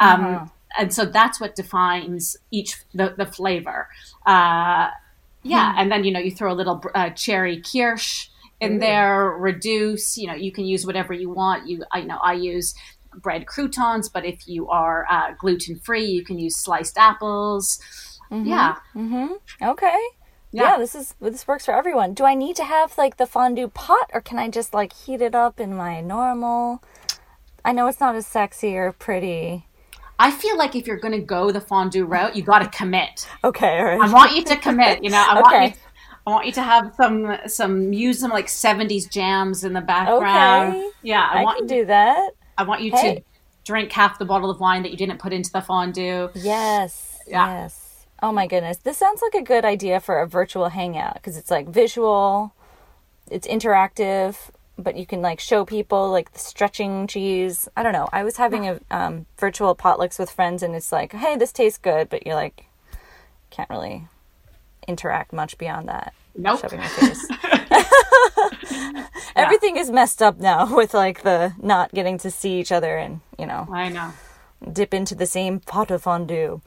Um, 0.00 0.24
uh-huh. 0.24 0.46
And 0.78 0.94
so 0.94 1.04
that's 1.04 1.40
what 1.40 1.54
defines 1.54 2.36
each 2.50 2.76
the, 2.94 3.14
the 3.16 3.26
flavor. 3.26 3.88
Uh, 4.24 4.88
yeah, 5.42 5.72
hmm. 5.72 5.78
and 5.80 5.92
then 5.92 6.04
you 6.04 6.12
know 6.12 6.20
you 6.20 6.30
throw 6.30 6.52
a 6.52 6.54
little 6.54 6.82
uh, 6.94 7.10
cherry 7.10 7.60
kirsch 7.60 8.28
in 8.60 8.78
there, 8.78 9.30
reduce. 9.30 10.16
You 10.16 10.28
know 10.28 10.34
you 10.34 10.52
can 10.52 10.64
use 10.64 10.86
whatever 10.86 11.12
you 11.12 11.30
want. 11.30 11.68
You 11.68 11.84
I 11.92 11.98
you 11.98 12.06
know 12.06 12.18
I 12.22 12.34
use 12.34 12.74
bread 13.16 13.46
croutons, 13.46 14.08
but 14.08 14.24
if 14.24 14.46
you 14.46 14.68
are 14.68 15.06
uh, 15.10 15.32
gluten 15.38 15.78
free, 15.78 16.04
you 16.04 16.24
can 16.24 16.38
use 16.38 16.56
sliced 16.56 16.98
apples. 16.98 17.78
Mm-hmm. 18.30 18.48
Yeah. 18.48 18.76
Mm-hmm. 18.94 19.64
Okay. 19.64 19.98
Yeah. 20.52 20.72
yeah. 20.72 20.78
this 20.78 20.94
is 20.94 21.14
this 21.20 21.46
works 21.46 21.66
for 21.66 21.74
everyone. 21.74 22.14
Do 22.14 22.24
I 22.24 22.34
need 22.34 22.56
to 22.56 22.64
have 22.64 22.96
like 22.98 23.16
the 23.16 23.26
fondue 23.26 23.68
pot, 23.68 24.10
or 24.12 24.20
can 24.20 24.38
I 24.38 24.48
just 24.48 24.74
like 24.74 24.92
heat 24.92 25.20
it 25.20 25.34
up 25.34 25.60
in 25.60 25.74
my 25.74 26.00
normal? 26.00 26.82
I 27.64 27.72
know 27.72 27.86
it's 27.86 28.00
not 28.00 28.14
as 28.14 28.26
sexy 28.26 28.76
or 28.76 28.92
pretty. 28.92 29.66
I 30.18 30.30
feel 30.30 30.56
like 30.56 30.76
if 30.76 30.86
you're 30.86 30.98
going 30.98 31.18
to 31.18 31.24
go 31.24 31.50
the 31.50 31.60
fondue 31.60 32.04
route, 32.04 32.36
you 32.36 32.42
got 32.42 32.60
to 32.60 32.68
commit. 32.68 33.26
okay, 33.44 33.98
I 34.00 34.12
want 34.12 34.36
you 34.36 34.44
to 34.44 34.56
commit. 34.56 35.02
You 35.02 35.10
know, 35.10 35.24
I 35.26 35.40
okay. 35.40 35.40
want 35.40 35.74
you. 35.74 35.80
I 36.24 36.30
want 36.30 36.46
you 36.46 36.52
to 36.52 36.62
have 36.62 36.94
some 36.96 37.36
some 37.46 37.92
use 37.92 38.20
some 38.20 38.30
like 38.30 38.46
'70s 38.46 39.10
jams 39.10 39.64
in 39.64 39.72
the 39.72 39.80
background. 39.80 40.74
Okay. 40.74 40.90
Yeah, 41.02 41.28
I, 41.28 41.40
I 41.40 41.42
want 41.42 41.58
can 41.58 41.66
do 41.66 41.84
that. 41.86 42.30
I 42.62 42.64
want 42.64 42.82
you 42.82 42.92
hey. 42.92 43.16
to 43.16 43.22
drink 43.64 43.90
half 43.90 44.20
the 44.20 44.24
bottle 44.24 44.48
of 44.48 44.60
wine 44.60 44.82
that 44.82 44.92
you 44.92 44.96
didn't 44.96 45.18
put 45.18 45.32
into 45.32 45.50
the 45.50 45.60
fondue. 45.60 46.30
Yes. 46.34 47.20
Yeah. 47.26 47.62
Yes. 47.62 48.06
Oh 48.22 48.30
my 48.30 48.46
goodness. 48.46 48.76
This 48.78 48.96
sounds 48.96 49.20
like 49.20 49.34
a 49.34 49.44
good 49.44 49.64
idea 49.64 49.98
for 49.98 50.20
a 50.20 50.28
virtual 50.28 50.68
hangout 50.68 51.14
because 51.14 51.36
it's 51.36 51.50
like 51.50 51.68
visual, 51.68 52.54
it's 53.28 53.48
interactive, 53.48 54.36
but 54.78 54.96
you 54.96 55.06
can 55.06 55.22
like 55.22 55.40
show 55.40 55.64
people 55.64 56.08
like 56.10 56.32
the 56.32 56.38
stretching 56.38 57.08
cheese. 57.08 57.68
I 57.76 57.82
don't 57.82 57.92
know. 57.92 58.08
I 58.12 58.22
was 58.22 58.36
having 58.36 58.68
a 58.68 58.80
um, 58.92 59.26
virtual 59.38 59.74
potlucks 59.74 60.20
with 60.20 60.30
friends 60.30 60.62
and 60.62 60.76
it's 60.76 60.92
like, 60.92 61.12
hey, 61.12 61.36
this 61.36 61.50
tastes 61.50 61.78
good, 61.78 62.08
but 62.08 62.24
you're 62.24 62.36
like, 62.36 62.66
can't 63.50 63.68
really 63.70 64.06
interact 64.86 65.32
much 65.32 65.58
beyond 65.58 65.88
that. 65.88 66.14
Nope. 66.36 66.62
Your. 68.70 69.08
Everything 69.36 69.76
is 69.76 69.90
messed 69.90 70.22
up 70.22 70.38
now 70.38 70.74
with 70.76 70.94
like 70.94 71.22
the 71.22 71.54
not 71.60 71.92
getting 71.92 72.18
to 72.18 72.30
see 72.30 72.58
each 72.60 72.72
other 72.72 72.96
and, 72.96 73.20
you 73.38 73.46
know. 73.46 73.66
I 73.72 73.88
know. 73.88 74.12
Dip 74.70 74.94
into 74.94 75.14
the 75.14 75.26
same 75.26 75.60
pot 75.60 75.90
of 75.90 76.02
fondue. 76.02 76.60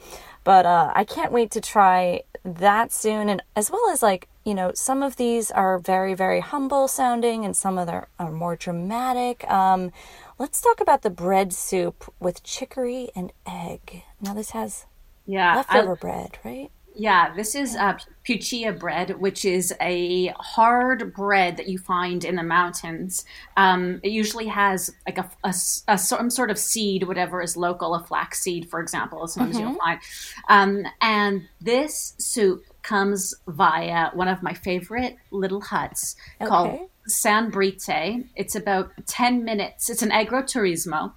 But 0.44 0.66
uh, 0.66 0.92
I 0.94 1.04
can't 1.04 1.32
wait 1.32 1.50
to 1.52 1.62
try 1.62 2.22
that 2.44 2.94
soon. 2.94 3.30
And 3.30 3.42
as 3.56 3.72
well 3.72 3.90
as 3.92 4.04
like, 4.04 4.28
you 4.44 4.54
know, 4.54 4.72
some 4.76 5.02
of 5.02 5.16
these 5.16 5.50
are 5.50 5.80
very, 5.80 6.14
very 6.14 6.40
humble 6.40 6.88
sounding 6.88 7.44
and 7.44 7.58
some 7.58 7.78
of 7.78 7.88
them 7.88 8.06
are 8.20 8.32
more 8.32 8.56
dramatic. 8.56 9.50
Um, 9.50 9.92
let's 10.38 10.62
talk 10.62 10.80
about 10.80 11.02
the 11.02 11.10
bread 11.10 11.52
soup 11.52 12.14
with 12.20 12.44
chicory 12.44 13.10
and 13.16 13.34
egg. 13.48 14.04
Now, 14.22 14.34
this 14.36 14.52
has 14.52 14.86
yeah, 15.26 15.56
leftover 15.56 15.94
I, 15.94 15.96
bread, 15.96 16.38
right? 16.44 16.72
Yeah, 16.98 17.34
this 17.36 17.56
is 17.56 17.76
uh, 17.76 17.98
puccia 18.26 18.78
bread, 18.78 19.20
which 19.20 19.44
is 19.44 19.74
a 19.82 20.28
hard 20.40 21.14
bread 21.14 21.58
that 21.58 21.68
you 21.68 21.78
find 21.78 22.24
in 22.24 22.38
the 22.38 22.44
mountains. 22.44 23.26
Um, 23.58 24.00
it 24.02 24.12
usually 24.12 24.48
has 24.48 24.92
like 25.06 25.18
a, 25.18 25.30
a, 25.44 25.54
a, 25.90 25.98
some 25.98 26.30
sort 26.30 26.50
of 26.50 26.58
seed, 26.58 27.04
whatever 27.04 27.42
is 27.42 27.58
local, 27.58 27.96
a 27.96 28.04
flax 28.04 28.42
seed, 28.42 28.70
for 28.70 28.80
example, 28.80 29.28
sometimes 29.28 29.58
mm-hmm. 29.58 29.68
you'll 29.68 29.78
find. 29.78 30.00
Um, 30.48 30.86
and 31.02 31.50
this 31.60 32.14
soup 32.18 32.64
comes 32.82 33.34
via 33.48 34.12
one 34.14 34.30
of 34.30 34.42
my 34.42 34.54
favorite 34.54 35.18
little 35.32 35.62
huts 35.62 36.16
okay. 36.40 36.50
called 36.50 36.80
San 37.08 37.50
Brite. 37.50 38.26
It's 38.36 38.56
about 38.56 38.92
10 39.08 39.44
minutes, 39.44 39.90
it's 39.90 40.02
an 40.02 40.12
agroturismo, 40.12 41.12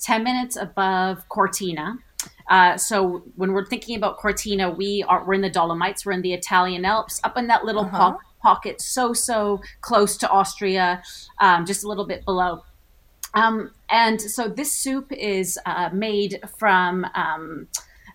10 0.00 0.22
minutes 0.22 0.56
above 0.56 1.28
Cortina 1.28 1.98
uh, 2.48 2.76
so 2.76 3.24
when 3.36 3.52
we're 3.52 3.66
thinking 3.66 3.96
about 3.96 4.18
Cortina, 4.18 4.70
we 4.70 5.04
are 5.08 5.24
we're 5.24 5.34
in 5.34 5.40
the 5.40 5.50
Dolomites, 5.50 6.04
we're 6.04 6.12
in 6.12 6.22
the 6.22 6.34
Italian 6.34 6.84
Alps, 6.84 7.20
up 7.24 7.36
in 7.36 7.46
that 7.48 7.64
little 7.64 7.84
uh-huh. 7.84 8.12
po- 8.12 8.18
pocket, 8.42 8.80
so 8.80 9.12
so 9.12 9.60
close 9.80 10.16
to 10.18 10.30
Austria, 10.30 11.02
um, 11.40 11.64
just 11.64 11.84
a 11.84 11.88
little 11.88 12.06
bit 12.06 12.24
below. 12.24 12.62
Um, 13.34 13.72
and 13.90 14.20
so 14.20 14.48
this 14.48 14.72
soup 14.72 15.10
is 15.12 15.58
uh, 15.66 15.90
made 15.92 16.40
from 16.58 17.04
um, 17.14 17.68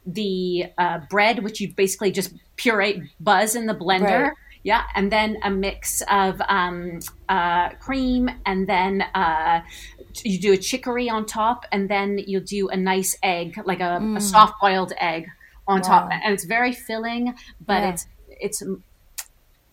the 0.05 0.65
uh, 0.77 0.99
bread, 1.09 1.43
which 1.43 1.59
you 1.59 1.73
basically 1.73 2.11
just 2.11 2.33
puree, 2.55 3.09
buzz 3.19 3.55
in 3.55 3.65
the 3.65 3.75
blender. 3.75 4.23
Right. 4.23 4.33
Yeah, 4.63 4.83
and 4.93 5.09
then 5.09 5.37
a 5.43 5.49
mix 5.49 6.01
of 6.11 6.41
um, 6.49 6.99
uh, 7.29 7.69
cream, 7.75 8.29
and 8.45 8.67
then 8.67 9.03
uh, 9.13 9.61
you 10.25 10.39
do 10.39 10.53
a 10.53 10.57
chicory 10.57 11.09
on 11.09 11.25
top, 11.25 11.65
and 11.71 11.89
then 11.89 12.19
you'll 12.25 12.41
do 12.43 12.69
a 12.69 12.77
nice 12.77 13.17
egg, 13.23 13.61
like 13.65 13.79
a, 13.79 13.99
mm. 13.99 14.17
a 14.17 14.21
soft 14.21 14.59
boiled 14.61 14.93
egg 14.99 15.27
on 15.67 15.81
wow. 15.81 15.87
top, 15.87 16.11
and 16.11 16.33
it's 16.33 16.45
very 16.45 16.73
filling, 16.73 17.35
but 17.65 17.81
yeah. 17.81 17.89
it's 17.89 18.07
it's 18.29 18.63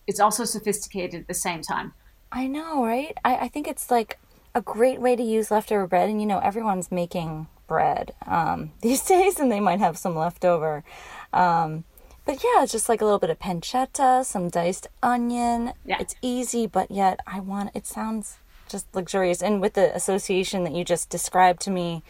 it's 0.05 0.19
also 0.19 0.45
sophisticated 0.45 1.21
at 1.21 1.27
the 1.27 1.33
same 1.33 1.61
time. 1.61 1.93
I 2.31 2.47
know, 2.47 2.85
right? 2.85 3.17
I, 3.23 3.37
I 3.37 3.47
think 3.47 3.67
it's 3.67 3.89
like 3.89 4.19
a 4.53 4.61
great 4.61 4.99
way 4.99 5.15
to 5.15 5.23
use 5.23 5.51
leftover 5.51 5.87
bread, 5.87 6.09
and 6.09 6.21
you 6.21 6.27
know, 6.27 6.39
everyone's 6.39 6.91
making 6.91 7.47
bread 7.67 8.13
um, 8.25 8.71
these 8.81 9.03
days, 9.03 9.39
and 9.39 9.51
they 9.51 9.59
might 9.59 9.79
have 9.79 9.97
some 9.97 10.15
leftover. 10.15 10.83
Um, 11.33 11.83
but 12.25 12.43
yeah, 12.43 12.63
it's 12.63 12.73
just 12.73 12.89
like 12.89 13.01
a 13.01 13.05
little 13.05 13.19
bit 13.19 13.29
of 13.29 13.39
pancetta, 13.39 14.25
some 14.25 14.49
diced 14.49 14.87
onion. 15.01 15.73
Yeah. 15.85 15.97
It's 15.99 16.15
easy, 16.21 16.67
but 16.67 16.91
yet 16.91 17.21
I 17.25 17.39
want 17.39 17.71
it 17.73 17.87
sounds 17.87 18.37
just 18.67 18.93
luxurious. 18.93 19.41
And 19.41 19.61
with 19.61 19.73
the 19.73 19.95
association 19.95 20.63
that 20.63 20.73
you 20.73 20.83
just 20.83 21.09
described 21.09 21.61
to 21.61 21.71
me 21.71 22.03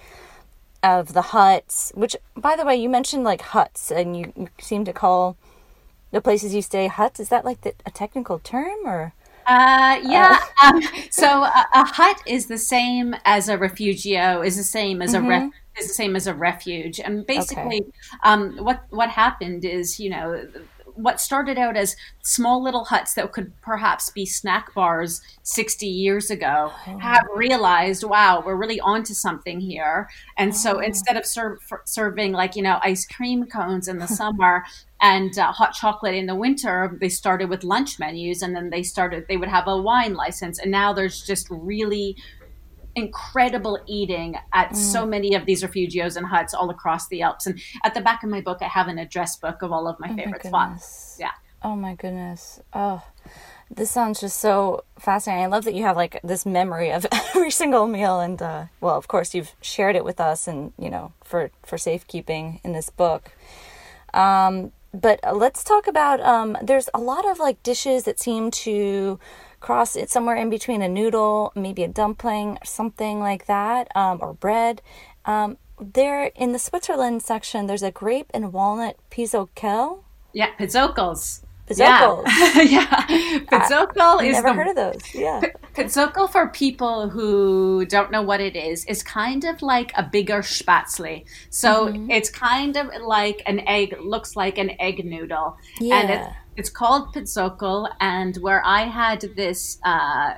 of 0.83 1.13
the 1.13 1.21
huts, 1.21 1.91
which 1.95 2.15
by 2.35 2.55
the 2.55 2.65
way, 2.65 2.75
you 2.75 2.89
mentioned 2.89 3.23
like 3.23 3.41
huts 3.41 3.91
and 3.91 4.17
you, 4.17 4.33
you 4.35 4.47
seem 4.59 4.85
to 4.85 4.93
call 4.93 5.37
the 6.11 6.21
places 6.21 6.53
you 6.53 6.61
stay 6.61 6.87
huts. 6.87 7.19
Is 7.19 7.29
that 7.29 7.45
like 7.45 7.61
the, 7.61 7.73
a 7.85 7.91
technical 7.91 8.39
term 8.39 8.85
or? 8.85 9.13
Uh, 9.45 9.99
yeah. 10.03 10.39
Um, 10.63 10.81
so 11.11 11.43
a, 11.43 11.67
a 11.75 11.85
hut 11.85 12.19
is 12.25 12.47
the 12.47 12.57
same 12.57 13.15
as 13.25 13.47
a 13.47 13.59
refugio. 13.59 14.41
Is 14.41 14.57
the 14.57 14.63
same 14.63 15.03
as 15.03 15.13
a 15.13 15.21
ref, 15.21 15.51
is 15.79 15.87
the 15.87 15.93
same 15.93 16.15
as 16.15 16.25
a 16.25 16.33
refuge. 16.33 16.99
And 16.99 17.27
basically, 17.27 17.85
um, 18.23 18.57
what 18.57 18.85
what 18.89 19.11
happened 19.11 19.63
is, 19.63 19.99
you 19.99 20.09
know, 20.09 20.47
what 20.97 21.21
started 21.21 21.57
out 21.57 21.77
as 21.77 21.95
small 22.23 22.61
little 22.61 22.85
huts 22.85 23.13
that 23.13 23.31
could 23.31 23.53
perhaps 23.61 24.09
be 24.09 24.25
snack 24.25 24.73
bars 24.73 25.21
60 25.43 25.85
years 25.85 26.29
ago 26.29 26.71
have 26.99 27.23
realized, 27.35 28.03
wow, 28.03 28.43
we're 28.45 28.55
really 28.55 28.79
onto 28.79 29.13
something 29.13 29.59
here. 29.59 30.09
And 30.37 30.55
so 30.55 30.79
instead 30.79 31.15
of 31.15 31.25
serve, 31.25 31.59
serving 31.85 32.33
like, 32.33 32.55
you 32.55 32.63
know, 32.63 32.79
ice 32.83 33.05
cream 33.05 33.45
cones 33.45 33.87
in 33.87 33.99
the 33.99 34.07
summer 34.19 34.63
and 34.99 35.37
uh, 35.37 35.51
hot 35.51 35.73
chocolate 35.73 36.15
in 36.15 36.25
the 36.25 36.35
winter, 36.35 36.97
they 36.99 37.09
started 37.09 37.49
with 37.49 37.63
lunch 37.63 37.99
menus 37.99 38.41
and 38.41 38.55
then 38.55 38.71
they 38.71 38.83
started, 38.83 39.25
they 39.29 39.37
would 39.37 39.49
have 39.49 39.67
a 39.67 39.77
wine 39.77 40.15
license. 40.15 40.59
And 40.59 40.71
now 40.71 40.93
there's 40.93 41.21
just 41.25 41.47
really 41.49 42.17
incredible 42.97 43.79
eating 43.85 44.35
at 44.53 44.75
so 44.75 45.05
many 45.05 45.35
of 45.35 45.45
these 45.45 45.63
refugios 45.63 46.17
and 46.17 46.25
huts 46.25 46.53
all 46.53 46.69
across 46.69 47.07
the 47.07 47.21
Alps. 47.21 47.45
And 47.45 47.61
at 47.85 47.93
the 47.93 48.01
back 48.01 48.23
of 48.23 48.29
my 48.29 48.41
book, 48.41 48.57
I 48.61 48.65
have 48.65 48.87
an 48.87 48.97
address 48.97 49.37
book 49.37 49.61
of 49.61 49.71
all 49.71 49.87
of 49.87 49.99
my 49.99 50.13
favorite 50.13 50.43
spots. 50.45 51.17
Yeah. 51.19 51.31
Oh 51.61 51.75
my 51.75 51.93
goodness. 51.93 52.59
Oh, 52.73 53.03
this 53.69 53.91
sounds 53.91 54.19
just 54.19 54.39
so 54.39 54.83
fascinating. 54.97 55.45
I 55.45 55.47
love 55.47 55.63
that 55.65 55.75
you 55.75 55.83
have 55.83 55.95
like 55.95 56.19
this 56.23 56.45
memory 56.45 56.91
of 56.91 57.05
every 57.11 57.51
single 57.51 57.87
meal, 57.87 58.19
and 58.19 58.41
uh, 58.41 58.65
well, 58.81 58.97
of 58.97 59.07
course, 59.07 59.35
you've 59.35 59.53
shared 59.61 59.95
it 59.95 60.03
with 60.03 60.19
us, 60.19 60.47
and 60.47 60.73
you 60.79 60.89
know, 60.89 61.13
for 61.23 61.51
for 61.63 61.77
safekeeping 61.77 62.61
in 62.63 62.73
this 62.73 62.89
book. 62.89 63.31
Um, 64.13 64.71
but 64.93 65.19
uh, 65.23 65.33
let's 65.33 65.63
talk 65.63 65.87
about. 65.87 66.19
Um, 66.21 66.57
there's 66.61 66.89
a 66.93 66.99
lot 66.99 67.29
of 67.29 67.39
like 67.39 67.61
dishes 67.63 68.03
that 68.03 68.19
seem 68.19 68.51
to 68.51 69.19
cross 69.59 69.95
it 69.95 70.09
somewhere 70.09 70.35
in 70.35 70.49
between 70.49 70.81
a 70.81 70.89
noodle, 70.89 71.51
maybe 71.55 71.83
a 71.83 71.87
dumpling, 71.87 72.57
something 72.63 73.19
like 73.19 73.45
that, 73.47 73.87
um, 73.95 74.19
or 74.21 74.33
bread. 74.33 74.81
Um, 75.25 75.57
there 75.79 76.25
in 76.35 76.53
the 76.53 76.59
Switzerland 76.59 77.21
section, 77.23 77.67
there's 77.67 77.83
a 77.83 77.91
grape 77.91 78.31
and 78.33 78.53
walnut 78.53 78.97
pizzockel. 79.11 80.03
Yeah. 80.33 80.49
Pizzocals. 80.59 81.41
Yeah, 81.75 82.23
yeah. 82.63 82.85
Pizzockel 83.51 84.25
is 84.25 84.33
Never 84.35 84.47
the 84.49 84.53
heard 84.53 84.67
of 84.69 84.75
those. 84.77 85.01
Yeah. 85.13 85.41
Pizzockel 85.75 86.31
for 86.31 86.47
people 86.47 87.09
who 87.09 87.85
don't 87.85 88.09
know 88.09 88.21
what 88.21 88.39
it 88.39 88.55
is 88.55 88.85
is 88.85 89.03
kind 89.03 89.43
of 89.43 89.61
like 89.61 89.91
a 89.97 90.03
bigger 90.03 90.39
spätzle. 90.41 91.25
So 91.49 91.87
Mm-hmm. 91.87 92.09
it's 92.11 92.29
kind 92.29 92.77
of 92.77 92.87
like 93.05 93.43
an 93.45 93.59
egg, 93.67 93.97
looks 94.01 94.35
like 94.37 94.57
an 94.57 94.71
egg 94.79 95.03
noodle, 95.03 95.57
and 95.79 95.87
Yeah. 95.89 96.27
it's 96.27 96.35
it's 96.57 96.69
called 96.69 97.13
Pizzockel. 97.13 97.89
And 98.01 98.35
where 98.37 98.65
I 98.65 98.81
had 98.81 99.21
this 99.35 99.79
uh, 99.85 100.33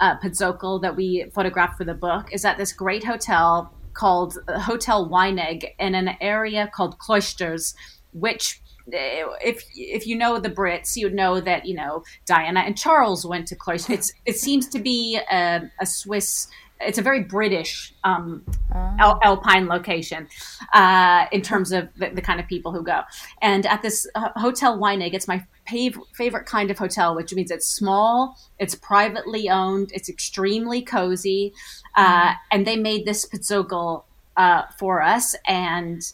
uh, 0.00 0.16
that 0.20 0.94
we 0.96 1.26
photographed 1.34 1.78
for 1.78 1.84
the 1.84 1.94
book 1.94 2.32
is 2.32 2.44
at 2.44 2.58
this 2.58 2.72
great 2.72 3.02
hotel 3.02 3.74
called 3.94 4.38
Hotel 4.48 5.08
Wynegg 5.08 5.64
in 5.78 5.94
an 5.94 6.10
area 6.20 6.70
called 6.72 6.98
Klosters, 6.98 7.74
which 8.12 8.60
uh, 8.88 9.32
if 9.42 9.64
if 9.74 10.06
you 10.06 10.16
know 10.16 10.38
the 10.38 10.50
Brits, 10.50 10.96
you 10.96 11.08
know 11.08 11.40
that 11.40 11.64
you 11.64 11.74
know 11.74 12.04
Diana 12.26 12.60
and 12.60 12.76
Charles 12.76 13.24
went 13.24 13.48
to 13.48 13.56
Klosters. 13.56 13.90
It's 13.90 14.12
it 14.26 14.36
seems 14.36 14.68
to 14.68 14.78
be 14.78 15.18
a, 15.30 15.62
a 15.80 15.86
Swiss. 15.86 16.48
It's 16.84 16.98
a 16.98 17.02
very 17.02 17.22
British 17.22 17.94
um, 18.04 18.44
al- 18.72 19.18
alpine 19.22 19.66
location 19.66 20.28
uh, 20.72 21.26
in 21.32 21.42
terms 21.42 21.72
of 21.72 21.88
the, 21.96 22.10
the 22.10 22.22
kind 22.22 22.40
of 22.40 22.46
people 22.46 22.72
who 22.72 22.82
go. 22.82 23.02
And 23.42 23.66
at 23.66 23.82
this 23.82 24.06
uh, 24.14 24.30
hotel 24.36 24.78
Wynegg, 24.78 25.14
it's 25.14 25.28
my 25.28 25.44
fav- 25.68 26.02
favorite 26.14 26.46
kind 26.46 26.70
of 26.70 26.78
hotel, 26.78 27.14
which 27.14 27.34
means 27.34 27.50
it's 27.50 27.66
small, 27.66 28.36
it's 28.58 28.74
privately 28.74 29.48
owned, 29.48 29.90
it's 29.92 30.08
extremely 30.08 30.82
cozy, 30.82 31.52
uh, 31.96 32.34
and 32.50 32.66
they 32.66 32.76
made 32.76 33.06
this 33.06 33.26
pizzogel 33.26 34.04
uh, 34.36 34.62
for 34.78 35.02
us, 35.02 35.34
and 35.46 36.12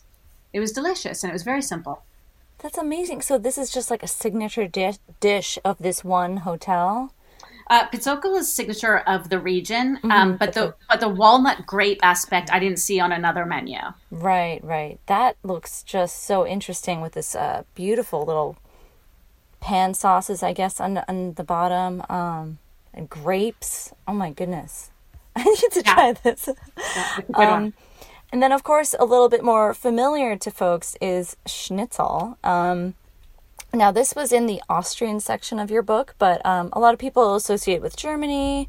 it 0.52 0.60
was 0.60 0.72
delicious, 0.72 1.22
and 1.22 1.30
it 1.30 1.32
was 1.32 1.42
very 1.42 1.62
simple. 1.62 2.02
That's 2.58 2.76
amazing. 2.76 3.22
So 3.22 3.38
this 3.38 3.56
is 3.56 3.70
just 3.70 3.90
like 3.90 4.02
a 4.02 4.06
signature 4.06 4.66
dish 4.66 4.98
dish 5.20 5.58
of 5.64 5.78
this 5.78 6.04
one 6.04 6.38
hotel. 6.38 7.14
Uh, 7.70 7.88
Pizzockel 7.88 8.36
is 8.36 8.52
signature 8.52 8.98
of 8.98 9.28
the 9.30 9.38
region, 9.38 9.98
um, 10.10 10.36
but 10.36 10.52
the 10.54 10.74
but 10.88 10.98
the 11.00 11.08
walnut 11.08 11.64
grape 11.66 12.00
aspect 12.02 12.50
I 12.52 12.58
didn't 12.58 12.78
see 12.80 12.98
on 12.98 13.12
another 13.12 13.46
menu. 13.46 13.78
Right, 14.10 14.62
right. 14.64 14.98
That 15.06 15.36
looks 15.44 15.84
just 15.84 16.24
so 16.24 16.44
interesting 16.44 17.00
with 17.00 17.12
this 17.12 17.34
uh, 17.36 17.62
beautiful 17.76 18.24
little 18.24 18.56
pan 19.60 19.94
sauces, 19.94 20.42
I 20.42 20.52
guess, 20.52 20.80
on, 20.80 20.98
on 21.08 21.34
the 21.34 21.44
bottom. 21.44 22.02
Um, 22.08 22.58
and 22.92 23.08
grapes. 23.08 23.92
Oh 24.08 24.14
my 24.14 24.30
goodness. 24.30 24.90
I 25.36 25.44
need 25.44 25.70
to 25.72 25.82
Yeah. 25.86 25.94
try 25.94 26.12
this. 26.12 26.48
It's 26.48 27.18
a 27.18 27.22
good 27.22 27.36
one. 27.36 27.48
Um, 27.48 27.74
and 28.32 28.42
then, 28.42 28.50
of 28.52 28.64
course, 28.64 28.94
a 28.98 29.04
little 29.04 29.28
bit 29.28 29.44
more 29.44 29.74
familiar 29.74 30.36
to 30.36 30.50
folks 30.50 30.96
is 31.00 31.36
schnitzel. 31.46 32.36
Um, 32.42 32.94
now, 33.72 33.90
this 33.92 34.14
was 34.14 34.32
in 34.32 34.46
the 34.46 34.60
Austrian 34.68 35.20
section 35.20 35.58
of 35.58 35.70
your 35.70 35.82
book, 35.82 36.14
but 36.18 36.44
um, 36.44 36.70
a 36.72 36.80
lot 36.80 36.92
of 36.92 36.98
people 36.98 37.34
associate 37.36 37.80
with 37.80 37.96
Germany. 37.96 38.68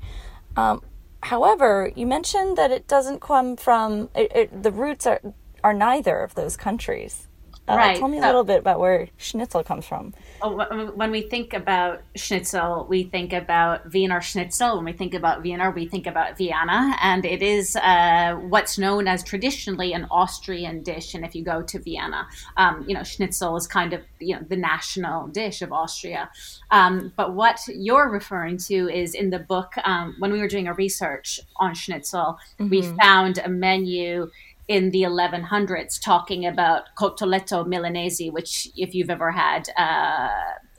Um, 0.55 0.83
however, 1.23 1.91
you 1.95 2.05
mentioned 2.05 2.57
that 2.57 2.71
it 2.71 2.87
doesn't 2.87 3.21
come 3.21 3.57
from 3.57 4.09
it, 4.15 4.31
it, 4.35 4.63
the 4.63 4.71
roots 4.71 5.07
are 5.07 5.21
are 5.63 5.73
neither 5.73 6.19
of 6.19 6.35
those 6.35 6.57
countries. 6.57 7.27
Uh, 7.71 7.77
Right, 7.77 7.97
Tell 7.97 8.07
me 8.07 8.17
a 8.17 8.21
little 8.21 8.43
bit 8.43 8.59
about 8.59 8.79
where 8.79 9.09
schnitzel 9.17 9.63
comes 9.63 9.85
from. 9.85 10.13
Oh, 10.41 10.91
When 10.95 11.11
we 11.11 11.21
think 11.21 11.53
about 11.53 12.01
schnitzel, 12.15 12.85
we 12.89 13.03
think 13.03 13.33
about 13.33 13.91
Wiener 13.91 14.21
Schnitzel. 14.21 14.75
When 14.75 14.85
we 14.85 14.93
think 14.93 15.13
about 15.13 15.41
Wiener, 15.41 15.71
we 15.71 15.87
think 15.87 16.07
about 16.07 16.37
Vienna, 16.37 16.95
and 17.01 17.25
it 17.25 17.41
is 17.41 17.75
uh, 17.75 18.35
what's 18.35 18.77
known 18.77 19.07
as 19.07 19.23
traditionally 19.23 19.93
an 19.93 20.07
Austrian 20.11 20.83
dish. 20.83 21.13
And 21.13 21.23
if 21.25 21.35
you 21.35 21.43
go 21.43 21.61
to 21.61 21.79
Vienna, 21.79 22.27
um, 22.57 22.85
you 22.87 22.93
know 22.93 23.03
Schnitzel 23.03 23.55
is 23.55 23.67
kind 23.67 23.93
of 23.93 24.01
you 24.19 24.35
know 24.35 24.41
the 24.47 24.57
national 24.57 25.27
dish 25.27 25.61
of 25.61 25.71
Austria. 25.71 26.29
Um, 26.71 27.13
but 27.15 27.33
what 27.33 27.59
you're 27.67 28.09
referring 28.09 28.57
to 28.69 28.89
is 28.89 29.13
in 29.13 29.29
the 29.29 29.39
book 29.39 29.73
um, 29.83 30.15
when 30.19 30.31
we 30.31 30.39
were 30.39 30.47
doing 30.47 30.67
a 30.67 30.73
research 30.73 31.39
on 31.57 31.73
Schnitzel, 31.73 32.37
we 32.59 32.81
found 33.01 33.37
a 33.37 33.49
menu 33.49 34.29
in 34.71 34.91
the 34.91 35.01
1100s 35.01 36.01
talking 36.01 36.45
about 36.45 36.83
cottoletto 36.97 37.67
milanese, 37.67 38.31
which, 38.31 38.69
if 38.77 38.95
you've 38.95 39.09
ever 39.09 39.29
had 39.29 39.67
uh, 39.77 40.29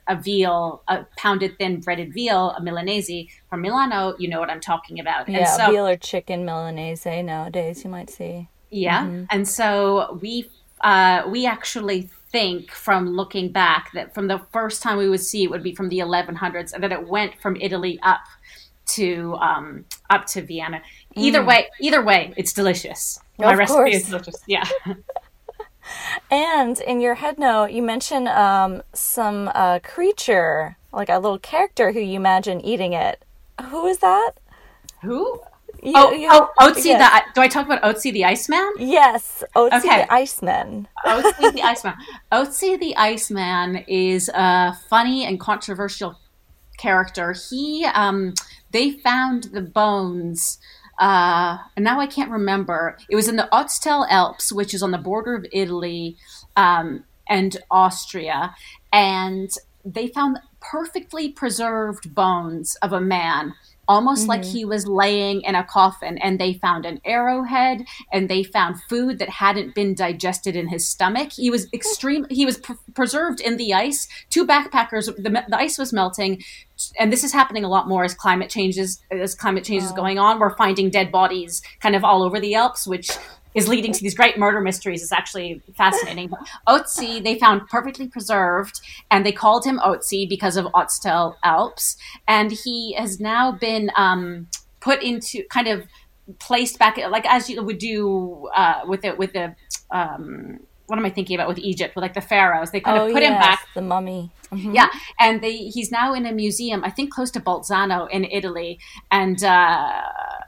a 0.07 0.15
veal, 0.19 0.81
a 0.87 1.05
pounded 1.15 1.55
thin 1.59 1.79
breaded 1.79 2.11
veal, 2.11 2.55
a 2.57 2.61
milanese 2.61 3.29
from 3.51 3.61
Milano, 3.61 4.15
you 4.17 4.27
know 4.27 4.39
what 4.39 4.49
I'm 4.49 4.59
talking 4.59 4.99
about. 4.99 5.29
Yeah, 5.29 5.37
and 5.37 5.47
so, 5.47 5.71
veal 5.71 5.87
or 5.87 5.95
chicken 5.95 6.43
milanese 6.43 7.05
nowadays, 7.23 7.83
you 7.83 7.91
might 7.91 8.09
see. 8.09 8.49
yeah, 8.71 9.25
and 9.29 9.47
so 9.47 10.17
we 10.23 10.49
uh, 10.81 11.21
we 11.29 11.45
actually 11.45 12.09
think 12.31 12.71
from 12.71 13.09
looking 13.09 13.51
back 13.51 13.91
that 13.93 14.15
from 14.15 14.25
the 14.27 14.39
first 14.51 14.81
time 14.81 14.97
we 14.97 15.07
would 15.07 15.21
see 15.21 15.43
it 15.43 15.51
would 15.51 15.61
be 15.61 15.75
from 15.75 15.89
the 15.89 15.99
1100s, 15.99 16.73
and 16.73 16.83
that 16.83 16.91
it 16.91 17.07
went 17.07 17.39
from 17.39 17.55
Italy 17.57 17.99
up 18.01 18.21
to 18.85 19.35
um, 19.35 19.85
up 20.09 20.25
to 20.25 20.41
Vienna. 20.41 20.81
Either 21.15 21.45
way, 21.45 21.69
either 21.79 22.03
way, 22.03 22.33
it's 22.35 22.53
delicious. 22.53 23.19
My 23.39 23.53
Of 23.53 23.59
recipe 23.59 23.75
course. 23.75 23.95
is 23.95 24.05
delicious. 24.07 24.35
Yeah. 24.47 24.67
And 26.31 26.79
in 26.79 27.01
your 27.01 27.15
head 27.15 27.37
note, 27.37 27.71
you 27.71 27.81
mention 27.83 28.27
um, 28.27 28.83
some 28.93 29.51
uh, 29.53 29.79
creature, 29.79 30.77
like 30.93 31.09
a 31.09 31.19
little 31.19 31.37
character 31.39 31.91
who 31.91 31.99
you 31.99 32.15
imagine 32.15 32.61
eating 32.61 32.93
it. 32.93 33.23
Who 33.69 33.85
is 33.87 33.97
that? 33.99 34.31
Who? 35.01 35.41
You- 35.81 35.93
Oh, 35.95 36.11
you- 36.13 36.29
oh, 36.31 36.49
Otzi 36.61 36.97
the. 36.97 37.21
Do 37.35 37.41
I 37.41 37.49
talk 37.49 37.65
about 37.65 37.81
Otzi 37.83 38.13
the 38.13 38.23
Iceman? 38.23 38.71
Yes, 38.79 39.43
Otzi 39.55 39.79
Okay. 39.79 40.03
the 40.03 40.13
Iceman. 40.13 40.87
Otzi 41.05 41.51
the 41.53 41.61
Iceman. 41.61 41.95
Otzi 42.31 42.79
the 42.79 42.95
Iceman 42.95 43.83
is 43.87 44.29
a 44.33 44.73
funny 44.89 45.25
and 45.25 45.37
controversial 45.39 46.17
character. 46.77 47.33
He, 47.49 47.85
um, 47.93 48.33
they 48.71 48.91
found 48.91 49.45
the 49.51 49.61
bones. 49.61 50.59
Uh, 51.03 51.57
and 51.75 51.83
now 51.83 51.99
I 51.99 52.07
can't 52.07 52.31
remember. 52.31 52.97
It 53.09 53.17
was 53.17 53.27
in 53.27 53.35
the 53.35 53.49
Ötztal 53.51 54.07
Alps, 54.09 54.53
which 54.53 54.73
is 54.73 54.81
on 54.81 54.91
the 54.91 54.97
border 54.97 55.35
of 55.35 55.45
Italy 55.51 56.15
um, 56.55 57.03
and 57.27 57.57
Austria, 57.69 58.55
and 58.93 59.49
they 59.83 60.07
found 60.07 60.39
perfectly 60.61 61.27
preserved 61.27 62.15
bones 62.15 62.77
of 62.81 62.93
a 62.93 63.01
man 63.01 63.53
almost 63.87 64.27
like 64.27 64.41
mm-hmm. 64.41 64.57
he 64.57 64.65
was 64.65 64.87
laying 64.87 65.41
in 65.41 65.55
a 65.55 65.63
coffin 65.63 66.17
and 66.19 66.39
they 66.39 66.53
found 66.53 66.85
an 66.85 66.99
arrowhead 67.05 67.85
and 68.11 68.29
they 68.29 68.43
found 68.43 68.81
food 68.89 69.19
that 69.19 69.29
hadn't 69.29 69.75
been 69.75 69.93
digested 69.93 70.55
in 70.55 70.67
his 70.67 70.87
stomach. 70.87 71.31
He 71.33 71.49
was 71.49 71.67
extreme 71.73 72.25
he 72.29 72.45
was 72.45 72.57
pr- 72.57 72.73
preserved 72.93 73.41
in 73.41 73.57
the 73.57 73.73
ice. 73.73 74.07
Two 74.29 74.45
backpackers 74.45 75.13
the, 75.15 75.43
the 75.47 75.57
ice 75.57 75.77
was 75.77 75.91
melting 75.91 76.41
and 76.97 77.11
this 77.11 77.23
is 77.23 77.33
happening 77.33 77.63
a 77.63 77.69
lot 77.69 77.87
more 77.87 78.03
as 78.03 78.13
climate 78.13 78.49
changes 78.49 79.03
as 79.11 79.35
climate 79.35 79.63
change 79.63 79.83
is 79.83 79.91
going 79.91 80.19
on. 80.19 80.39
We're 80.39 80.55
finding 80.55 80.89
dead 80.89 81.11
bodies 81.11 81.61
kind 81.81 81.95
of 81.95 82.03
all 82.03 82.23
over 82.23 82.39
the 82.39 82.55
alps 82.55 82.87
which 82.87 83.09
is 83.53 83.67
leading 83.67 83.91
to 83.93 84.01
these 84.01 84.15
great 84.15 84.37
murder 84.37 84.61
mysteries. 84.61 85.01
is 85.01 85.11
actually 85.11 85.61
fascinating. 85.75 86.29
But 86.29 86.39
Otzi, 86.67 87.23
they 87.23 87.37
found 87.37 87.67
perfectly 87.69 88.07
preserved, 88.07 88.81
and 89.11 89.25
they 89.25 89.31
called 89.31 89.65
him 89.65 89.79
Otzi 89.79 90.27
because 90.27 90.57
of 90.57 90.65
Ötztal 90.67 91.35
Alps. 91.43 91.97
And 92.27 92.51
he 92.51 92.93
has 92.93 93.19
now 93.19 93.51
been 93.51 93.91
um, 93.95 94.47
put 94.79 95.01
into 95.01 95.43
kind 95.49 95.67
of 95.67 95.87
placed 96.39 96.79
back, 96.79 96.97
like 96.97 97.25
as 97.27 97.49
you 97.49 97.61
would 97.61 97.77
do 97.77 98.49
uh, 98.55 98.81
with 98.87 99.01
the 99.01 99.11
with 99.15 99.33
the. 99.33 99.55
Um, 99.91 100.59
what 100.87 100.99
am 100.99 101.05
I 101.05 101.09
thinking 101.09 101.35
about 101.35 101.47
with 101.47 101.59
Egypt, 101.59 101.95
with 101.95 102.01
like 102.01 102.13
the 102.13 102.21
pharaohs? 102.21 102.71
They 102.71 102.81
kind 102.81 102.99
oh, 102.99 103.07
of 103.07 103.13
put 103.13 103.23
him 103.23 103.33
back 103.33 103.67
the 103.73 103.81
mummy. 103.81 104.31
Mhm. 104.51 104.75
yeah, 104.75 104.89
and 105.19 105.41
they 105.41 105.57
he's 105.57 105.91
now 105.91 106.13
in 106.13 106.25
a 106.25 106.31
museum, 106.31 106.83
I 106.83 106.91
think 106.91 107.11
close 107.11 107.31
to 107.31 107.39
Bolzano 107.39 108.09
in 108.09 108.25
Italy, 108.25 108.79
and 109.09 109.43
uh, 109.43 110.01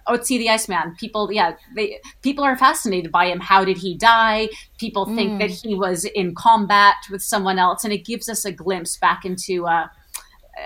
Otzi 0.08 0.38
the 0.38 0.50
Iceman. 0.50 0.96
People, 1.00 1.32
yeah, 1.32 1.56
they 1.76 2.00
people 2.22 2.44
are 2.44 2.58
fascinated 2.58 3.12
by 3.12 3.26
him. 3.26 3.40
How 3.40 3.66
did 3.66 3.78
he 3.78 3.96
die? 3.96 4.50
People 4.78 5.06
think 5.16 5.40
that 5.40 5.50
he 5.50 5.74
was 5.74 6.06
in 6.06 6.36
combat 6.36 6.96
with 7.10 7.24
someone 7.24 7.58
else, 7.58 7.84
and 7.84 7.92
it 7.92 8.06
gives 8.06 8.30
us 8.30 8.46
a 8.46 8.52
glimpse 8.52 8.98
back 8.98 9.26
into 9.26 9.66
uh, 9.66 9.88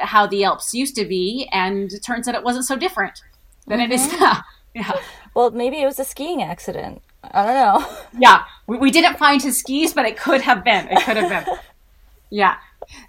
how 0.01 0.27
the 0.27 0.43
Alps 0.43 0.73
used 0.73 0.95
to 0.95 1.05
be, 1.05 1.49
and 1.51 1.91
it 1.93 2.03
turns 2.03 2.27
out 2.27 2.35
it 2.35 2.43
wasn't 2.43 2.65
so 2.65 2.75
different 2.75 3.21
than 3.67 3.79
it 3.79 3.91
is 3.91 4.11
now. 4.19 4.43
Yeah. 4.75 4.91
Well, 5.33 5.49
maybe 5.49 5.81
it 5.81 5.85
was 5.87 5.97
a 5.97 6.05
skiing 6.05 6.43
accident. 6.43 7.01
I 7.23 7.43
don't 7.43 7.55
know. 7.55 7.97
Yeah, 8.19 8.43
we, 8.67 8.77
we 8.77 8.91
didn't 8.91 9.17
find 9.17 9.41
his 9.41 9.57
skis, 9.57 9.95
but 9.95 10.05
it 10.05 10.15
could 10.15 10.41
have 10.41 10.63
been. 10.63 10.87
It 10.89 11.03
could 11.03 11.17
have 11.17 11.45
been. 11.45 11.55
Yeah, 12.31 12.57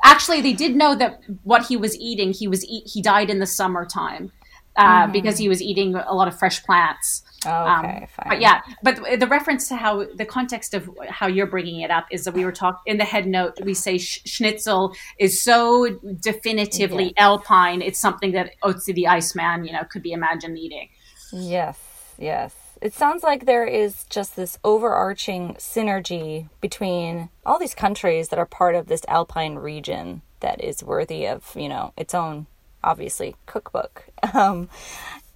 actually, 0.02 0.40
they 0.40 0.54
did 0.54 0.74
know 0.74 0.94
that 0.94 1.20
what 1.44 1.66
he 1.66 1.76
was 1.76 1.94
eating. 1.98 2.32
He 2.32 2.48
was 2.48 2.64
eat, 2.64 2.84
he 2.86 3.02
died 3.02 3.28
in 3.28 3.38
the 3.38 3.44
summertime 3.46 4.32
uh, 4.80 5.06
because 5.06 5.38
he 5.38 5.48
was 5.48 5.60
eating 5.62 5.94
a 5.94 6.14
lot 6.14 6.28
of 6.28 6.38
fresh 6.38 6.62
plants. 6.64 7.22
Um, 7.46 7.84
Okay, 7.84 8.06
fine. 8.14 8.28
But 8.28 8.40
yeah, 8.40 8.60
but 8.82 9.00
the 9.18 9.26
reference 9.26 9.68
to 9.68 9.76
how 9.76 10.04
the 10.14 10.26
context 10.26 10.74
of 10.74 10.90
how 11.08 11.26
you're 11.26 11.46
bringing 11.46 11.80
it 11.80 11.90
up 11.90 12.06
is 12.10 12.24
that 12.24 12.34
we 12.34 12.44
were 12.44 12.52
talking 12.52 12.80
in 12.86 12.98
the 12.98 13.04
head 13.04 13.26
note. 13.26 13.54
We 13.64 13.74
say 13.74 13.98
sh- 13.98 14.20
schnitzel 14.26 14.94
is 15.18 15.42
so 15.42 15.98
definitively 16.20 17.14
alpine. 17.16 17.82
It's 17.82 17.98
something 17.98 18.32
that 18.32 18.52
Otzi 18.62 18.94
the 18.94 19.06
Iceman, 19.06 19.64
you 19.64 19.72
know, 19.72 19.84
could 19.90 20.02
be 20.02 20.12
imagined 20.12 20.58
eating. 20.58 20.88
Yes, 21.32 21.78
yes. 22.18 22.54
It 22.80 22.94
sounds 22.94 23.22
like 23.22 23.44
there 23.44 23.66
is 23.66 24.04
just 24.08 24.36
this 24.36 24.58
overarching 24.64 25.54
synergy 25.58 26.48
between 26.62 27.28
all 27.44 27.58
these 27.58 27.74
countries 27.74 28.28
that 28.28 28.38
are 28.38 28.46
part 28.46 28.74
of 28.74 28.86
this 28.86 29.02
alpine 29.06 29.56
region 29.56 30.22
that 30.40 30.64
is 30.64 30.82
worthy 30.82 31.26
of, 31.26 31.54
you 31.54 31.68
know, 31.68 31.92
its 31.98 32.14
own, 32.14 32.46
obviously, 32.82 33.36
cookbook. 33.46 34.04
Um, 34.34 34.68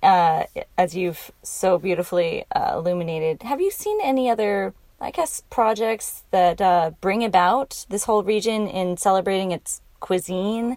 uh, 0.03 0.45
as 0.77 0.95
you've 0.95 1.33
so 1.43 1.79
beautifully 1.79 2.45
uh, 2.55 2.75
illuminated, 2.77 3.43
have 3.43 3.63
you 3.63 3.71
seen 3.71 3.99
any 4.03 4.29
other, 4.29 4.75
I 5.01 5.11
guess, 5.11 5.43
projects 5.49 6.25
that 6.31 6.61
uh, 6.61 6.91
bring 7.01 7.25
about 7.25 7.87
this 7.89 8.05
whole 8.05 8.23
region 8.23 8.69
in 8.69 8.99
celebrating 8.99 9.53
its 9.53 9.81
cuisine 10.01 10.77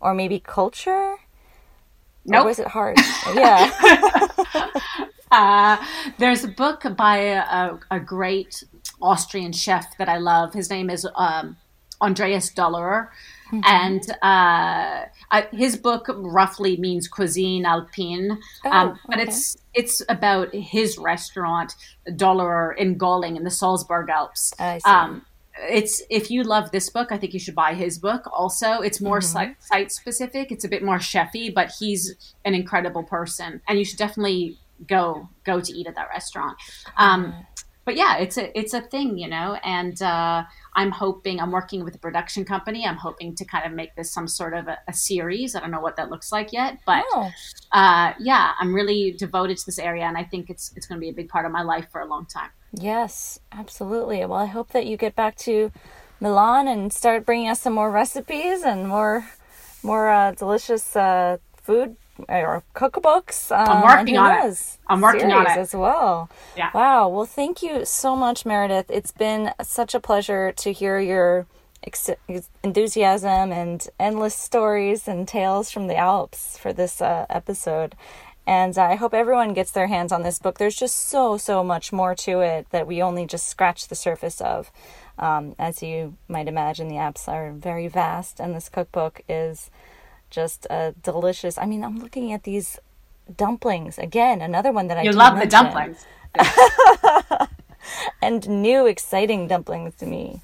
or 0.00 0.12
maybe 0.12 0.38
culture? 0.38 0.90
Or 0.90 1.18
Nope. 2.26 2.44
was 2.46 2.58
it 2.58 2.68
hard? 2.68 2.98
yeah. 3.34 3.70
Uh, 5.30 5.76
there's 6.18 6.44
a 6.44 6.48
book 6.48 6.84
by 6.96 7.16
a, 7.18 7.38
a, 7.40 7.80
a 7.90 8.00
great 8.00 8.62
Austrian 9.02 9.52
chef 9.52 9.96
that 9.98 10.08
I 10.08 10.18
love. 10.18 10.54
His 10.54 10.70
name 10.70 10.88
is 10.88 11.06
um, 11.16 11.56
Andreas 12.00 12.50
Dollerer. 12.52 13.08
And 13.64 14.02
uh, 14.22 15.06
uh, 15.30 15.42
his 15.52 15.76
book 15.76 16.06
roughly 16.08 16.76
means 16.76 17.08
cuisine 17.08 17.64
alpine, 17.64 18.38
um, 18.64 18.98
but 19.06 19.18
okay. 19.18 19.28
it's 19.28 19.56
it's 19.74 20.02
about 20.08 20.54
his 20.54 20.98
restaurant, 20.98 21.74
Dollar 22.16 22.72
in 22.72 22.98
Golling 22.98 23.36
in 23.36 23.44
the 23.44 23.50
Salzburg 23.50 24.08
Alps. 24.10 24.52
I 24.58 24.78
see. 24.78 24.90
Um, 24.90 25.24
it's 25.58 26.02
if 26.10 26.30
you 26.30 26.42
love 26.42 26.70
this 26.70 26.90
book, 26.90 27.12
I 27.12 27.18
think 27.18 27.32
you 27.32 27.40
should 27.40 27.54
buy 27.54 27.74
his 27.74 27.98
book. 27.98 28.28
Also, 28.32 28.80
it's 28.80 29.00
more 29.00 29.20
site, 29.20 29.62
site 29.62 29.90
specific. 29.90 30.52
It's 30.52 30.64
a 30.64 30.68
bit 30.68 30.82
more 30.82 30.98
chefy, 30.98 31.52
but 31.52 31.72
he's 31.78 32.34
an 32.44 32.54
incredible 32.54 33.04
person, 33.04 33.62
and 33.68 33.78
you 33.78 33.84
should 33.84 33.98
definitely 33.98 34.58
go 34.86 35.28
go 35.44 35.60
to 35.60 35.72
eat 35.72 35.86
at 35.86 35.94
that 35.94 36.08
restaurant. 36.10 36.58
Um, 36.96 37.46
but 37.84 37.96
yeah, 37.96 38.18
it's 38.18 38.36
a 38.36 38.56
it's 38.58 38.74
a 38.74 38.82
thing, 38.82 39.16
you 39.16 39.28
know. 39.28 39.58
And 39.64 40.00
uh, 40.02 40.44
I'm 40.76 40.90
hoping 40.90 41.40
I'm 41.40 41.50
working 41.50 41.82
with 41.84 41.94
a 41.94 41.98
production 41.98 42.44
company. 42.44 42.86
I'm 42.86 42.96
hoping 42.96 43.34
to 43.36 43.44
kind 43.44 43.64
of 43.66 43.72
make 43.72 43.96
this 43.96 44.12
some 44.12 44.28
sort 44.28 44.54
of 44.54 44.68
a, 44.68 44.78
a 44.86 44.92
series. 44.92 45.56
I 45.56 45.60
don't 45.60 45.70
know 45.70 45.80
what 45.80 45.96
that 45.96 46.10
looks 46.10 46.30
like 46.30 46.52
yet, 46.52 46.78
but 46.86 47.02
Oh. 47.14 47.30
uh, 47.72 48.12
yeah, 48.20 48.52
I'm 48.60 48.74
really 48.74 49.12
devoted 49.12 49.56
to 49.58 49.66
this 49.66 49.78
area, 49.78 50.04
and 50.04 50.16
I 50.16 50.24
think 50.24 50.50
it's 50.50 50.72
it's 50.76 50.86
going 50.86 51.00
to 51.00 51.04
be 51.04 51.08
a 51.08 51.14
big 51.14 51.28
part 51.28 51.46
of 51.46 51.52
my 51.52 51.62
life 51.62 51.86
for 51.90 52.00
a 52.02 52.06
long 52.06 52.26
time. 52.26 52.50
Yes, 52.72 53.40
absolutely. 53.52 54.18
Well, 54.26 54.38
I 54.38 54.46
hope 54.46 54.68
that 54.70 54.86
you 54.86 54.96
get 54.98 55.16
back 55.16 55.36
to 55.48 55.72
Milan 56.20 56.68
and 56.68 56.92
start 56.92 57.24
bringing 57.26 57.48
us 57.48 57.60
some 57.60 57.72
more 57.72 57.90
recipes 57.90 58.62
and 58.62 58.86
more, 58.88 59.26
more 59.82 60.10
uh, 60.10 60.32
delicious 60.32 60.94
uh, 60.94 61.38
food 61.62 61.96
or 62.28 62.62
cookbooks. 62.74 63.50
Um, 63.56 63.68
I'm 63.68 63.82
working 63.82 64.16
on 64.16 64.46
it. 64.48 64.78
I'm 64.88 65.00
working 65.00 65.32
on 65.32 65.46
it. 65.46 65.56
as 65.56 65.74
well. 65.74 66.30
Yeah. 66.56 66.70
Wow. 66.74 67.08
Well, 67.08 67.26
thank 67.26 67.62
you 67.62 67.84
so 67.84 68.16
much, 68.16 68.44
Meredith. 68.46 68.86
It's 68.90 69.12
been 69.12 69.52
such 69.62 69.94
a 69.94 70.00
pleasure 70.00 70.52
to 70.52 70.72
hear 70.72 70.98
your 71.00 71.46
ex- 71.84 72.10
enthusiasm 72.62 73.52
and 73.52 73.86
endless 73.98 74.34
stories 74.34 75.08
and 75.08 75.26
tales 75.26 75.70
from 75.70 75.86
the 75.86 75.96
Alps 75.96 76.58
for 76.58 76.72
this 76.72 77.00
uh, 77.00 77.26
episode. 77.28 77.94
And 78.48 78.78
I 78.78 78.94
hope 78.94 79.12
everyone 79.12 79.54
gets 79.54 79.72
their 79.72 79.88
hands 79.88 80.12
on 80.12 80.22
this 80.22 80.38
book. 80.38 80.58
There's 80.58 80.76
just 80.76 81.08
so, 81.08 81.36
so 81.36 81.64
much 81.64 81.92
more 81.92 82.14
to 82.16 82.40
it 82.40 82.68
that 82.70 82.86
we 82.86 83.02
only 83.02 83.26
just 83.26 83.48
scratch 83.48 83.88
the 83.88 83.96
surface 83.96 84.40
of. 84.40 84.70
Um, 85.18 85.56
as 85.58 85.82
you 85.82 86.16
might 86.28 86.46
imagine, 86.46 86.86
the 86.88 86.98
Alps 86.98 87.26
are 87.26 87.50
very 87.50 87.88
vast, 87.88 88.38
and 88.38 88.54
this 88.54 88.68
cookbook 88.68 89.20
is 89.28 89.70
just 90.30 90.66
a 90.70 90.94
delicious. 91.02 91.58
I 91.58 91.66
mean, 91.66 91.84
I'm 91.84 91.98
looking 91.98 92.32
at 92.32 92.44
these 92.44 92.78
dumplings 93.34 93.98
again. 93.98 94.40
Another 94.40 94.72
one 94.72 94.88
that 94.88 94.98
I 94.98 95.02
You 95.02 95.12
love 95.12 95.38
the 95.38 95.46
dumplings. 95.46 96.04
and 98.22 98.48
new 98.48 98.86
exciting 98.86 99.48
dumplings 99.48 99.94
to 99.96 100.06
me. 100.06 100.40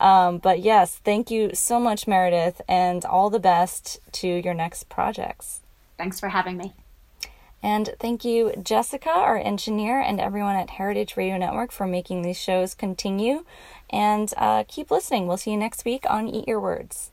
Um, 0.00 0.38
but 0.38 0.60
yes, 0.60 1.00
thank 1.04 1.30
you 1.30 1.50
so 1.54 1.78
much, 1.78 2.06
Meredith, 2.06 2.60
and 2.68 3.04
all 3.04 3.30
the 3.30 3.38
best 3.38 4.00
to 4.12 4.26
your 4.26 4.54
next 4.54 4.88
projects. 4.88 5.60
Thanks 5.96 6.18
for 6.18 6.30
having 6.30 6.56
me. 6.56 6.72
And 7.62 7.94
thank 8.00 8.24
you, 8.24 8.52
Jessica, 8.60 9.10
our 9.10 9.38
engineer, 9.38 10.00
and 10.00 10.18
everyone 10.18 10.56
at 10.56 10.70
Heritage 10.70 11.16
Radio 11.16 11.38
Network 11.38 11.70
for 11.70 11.86
making 11.86 12.22
these 12.22 12.40
shows 12.40 12.74
continue. 12.74 13.44
And 13.90 14.34
uh, 14.36 14.64
keep 14.66 14.90
listening. 14.90 15.28
We'll 15.28 15.36
see 15.36 15.52
you 15.52 15.56
next 15.56 15.84
week 15.84 16.04
on 16.10 16.28
Eat 16.28 16.48
Your 16.48 16.60
Words. 16.60 17.12